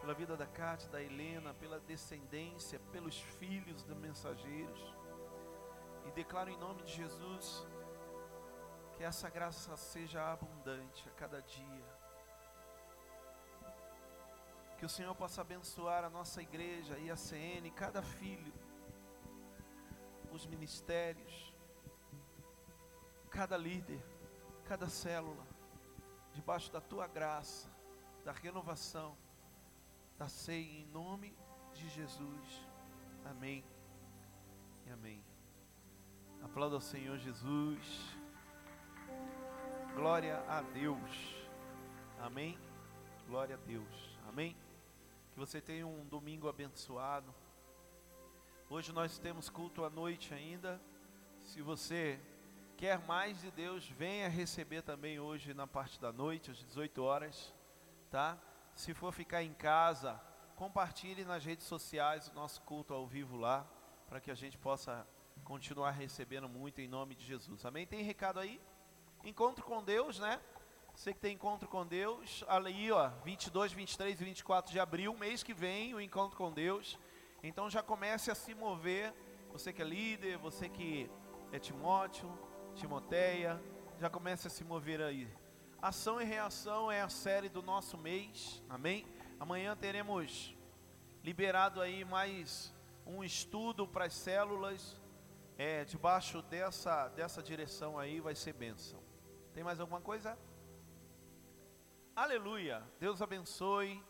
pela 0.02 0.14
vida 0.14 0.36
da 0.36 0.46
Cátia, 0.46 0.90
da 0.90 1.02
Helena, 1.02 1.54
pela 1.54 1.80
descendência, 1.80 2.80
pelos 2.92 3.18
filhos 3.40 3.82
dos 3.84 3.98
mensageiros. 3.98 4.82
E 6.06 6.12
declaro 6.12 6.50
em 6.50 6.58
nome 6.58 6.84
de 6.84 6.92
Jesus 6.92 7.66
que 8.98 9.04
essa 9.04 9.30
graça 9.30 9.78
seja 9.78 10.34
abundante 10.34 11.08
a 11.08 11.12
cada 11.14 11.42
dia. 11.42 12.02
Que 14.78 14.86
o 14.86 14.90
Senhor 14.90 15.16
possa 15.16 15.42
abençoar 15.42 16.04
a 16.04 16.10
nossa 16.10 16.42
igreja 16.42 16.98
e 16.98 17.10
a 17.10 17.16
CN, 17.16 17.72
cada 17.72 18.02
filho, 18.02 18.54
os 20.32 20.46
ministérios, 20.46 21.51
cada 23.32 23.58
líder, 23.58 24.04
cada 24.66 24.88
célula, 24.90 25.48
debaixo 26.34 26.72
da 26.72 26.82
tua 26.82 27.08
graça, 27.08 27.70
da 28.26 28.32
renovação, 28.32 29.18
da 30.18 30.28
ceia, 30.28 30.82
em 30.82 30.86
nome 30.88 31.36
de 31.74 31.90
Jesus. 31.90 32.68
Amém 33.26 33.64
e 34.86 34.92
amém. 34.92 35.24
Aplauda 36.44 36.76
ao 36.76 36.82
Senhor 36.82 37.18
Jesus. 37.18 38.16
Glória 39.96 40.44
a 40.48 40.62
Deus. 40.62 41.48
Amém. 42.20 42.60
Glória 43.28 43.56
a 43.56 43.60
Deus. 43.60 44.18
Amém. 44.28 44.58
Que 45.32 45.40
você 45.40 45.62
tenha 45.62 45.88
um 45.88 46.06
domingo 46.06 46.50
abençoado. 46.50 47.34
Hoje 48.70 48.92
nós 48.92 49.18
temos 49.18 49.50
culto 49.50 49.86
à 49.86 49.90
noite 49.90 50.34
ainda. 50.34 50.82
Se 51.44 51.62
você 51.62 52.20
quer 52.82 52.98
mais 53.06 53.40
de 53.40 53.52
Deus, 53.52 53.88
venha 53.88 54.28
receber 54.28 54.82
também 54.82 55.20
hoje 55.20 55.54
na 55.54 55.68
parte 55.68 56.02
da 56.02 56.12
noite, 56.12 56.50
às 56.50 56.58
18 56.58 57.04
horas, 57.04 57.54
tá? 58.10 58.36
Se 58.74 58.92
for 58.96 59.14
ficar 59.14 59.44
em 59.44 59.54
casa, 59.54 60.20
compartilhe 60.56 61.24
nas 61.24 61.46
redes 61.46 61.68
sociais 61.68 62.28
o 62.30 62.34
nosso 62.34 62.60
culto 62.64 62.92
ao 62.92 63.06
vivo 63.06 63.38
lá, 63.38 63.68
para 64.08 64.20
que 64.20 64.32
a 64.32 64.34
gente 64.34 64.58
possa 64.58 65.08
continuar 65.44 65.92
recebendo 65.92 66.50
muito 66.50 66.82
em 66.82 66.88
nome 66.88 67.14
de 67.14 67.24
Jesus. 67.24 67.64
Amém? 67.68 67.86
Tem 67.86 68.02
recado 68.02 68.40
aí? 68.40 68.60
Encontro 69.24 69.64
com 69.64 69.84
Deus, 69.84 70.18
né? 70.18 70.42
Você 70.96 71.14
que 71.14 71.20
tem 71.20 71.36
encontro 71.36 71.70
com 71.70 71.86
Deus, 71.86 72.44
ali 72.48 72.92
ó, 72.92 73.10
22, 73.24 73.74
23 73.74 74.20
e 74.20 74.24
24 74.24 74.72
de 74.72 74.80
abril, 74.80 75.16
mês 75.16 75.44
que 75.44 75.54
vem, 75.54 75.94
o 75.94 76.02
encontro 76.02 76.36
com 76.36 76.52
Deus. 76.52 76.98
Então 77.44 77.70
já 77.70 77.84
comece 77.84 78.32
a 78.32 78.36
se 78.36 78.56
mover, 78.56 79.14
você 79.52 79.72
que 79.72 79.84
é 79.84 79.86
líder, 79.86 80.40
você 80.40 80.68
que 80.68 81.12
é 81.52 81.60
Timóteo, 81.60 82.28
Timoteia, 82.76 83.62
já 84.00 84.10
comece 84.10 84.48
a 84.48 84.50
se 84.50 84.64
mover 84.64 85.02
aí. 85.02 85.28
Ação 85.82 86.22
e 86.22 86.24
reação 86.24 86.92
é 86.92 87.02
a 87.02 87.10
série 87.10 87.50
do 87.50 87.62
nosso 87.62 87.98
mês, 87.98 88.64
amém? 88.70 89.06
Amanhã 89.40 89.76
teremos 89.76 90.56
liberado 91.24 91.82
aí 91.82 92.06
mais 92.06 92.74
um 93.06 93.24
estudo 93.24 93.88
para 93.88 94.06
as 94.06 94.14
células, 94.14 95.00
é, 95.58 95.84
debaixo 95.86 96.42
dessa, 96.44 97.10
dessa 97.10 97.44
direção 97.44 98.00
aí 98.00 98.20
vai 98.20 98.36
ser 98.36 98.54
bênção. 98.54 99.00
Tem 99.54 99.64
mais 99.64 99.80
alguma 99.80 100.02
coisa? 100.02 100.38
Aleluia. 102.16 102.84
Deus 103.00 103.22
abençoe. 103.22 104.04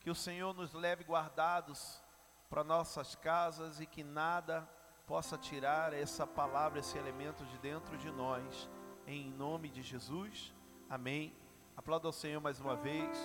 Que 0.00 0.10
o 0.10 0.14
Senhor 0.14 0.54
nos 0.54 0.72
leve 0.72 1.02
guardados 1.02 2.00
para 2.48 2.62
nossas 2.62 3.16
casas 3.16 3.80
e 3.80 3.86
que 3.86 4.04
nada 4.04 4.68
possa 5.06 5.38
tirar 5.38 5.92
essa 5.92 6.26
palavra, 6.26 6.80
esse 6.80 6.98
elemento 6.98 7.44
de 7.44 7.58
dentro 7.58 7.96
de 7.96 8.10
nós. 8.10 8.68
Em 9.06 9.30
nome 9.30 9.68
de 9.70 9.82
Jesus. 9.82 10.52
Amém. 10.90 11.32
Aplauda 11.76 12.08
ao 12.08 12.12
Senhor 12.12 12.40
mais 12.40 12.60
uma 12.60 12.74
vez. 12.74 13.16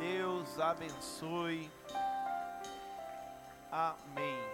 Deus 0.00 0.58
abençoe. 0.58 1.70
Amém. 3.70 4.51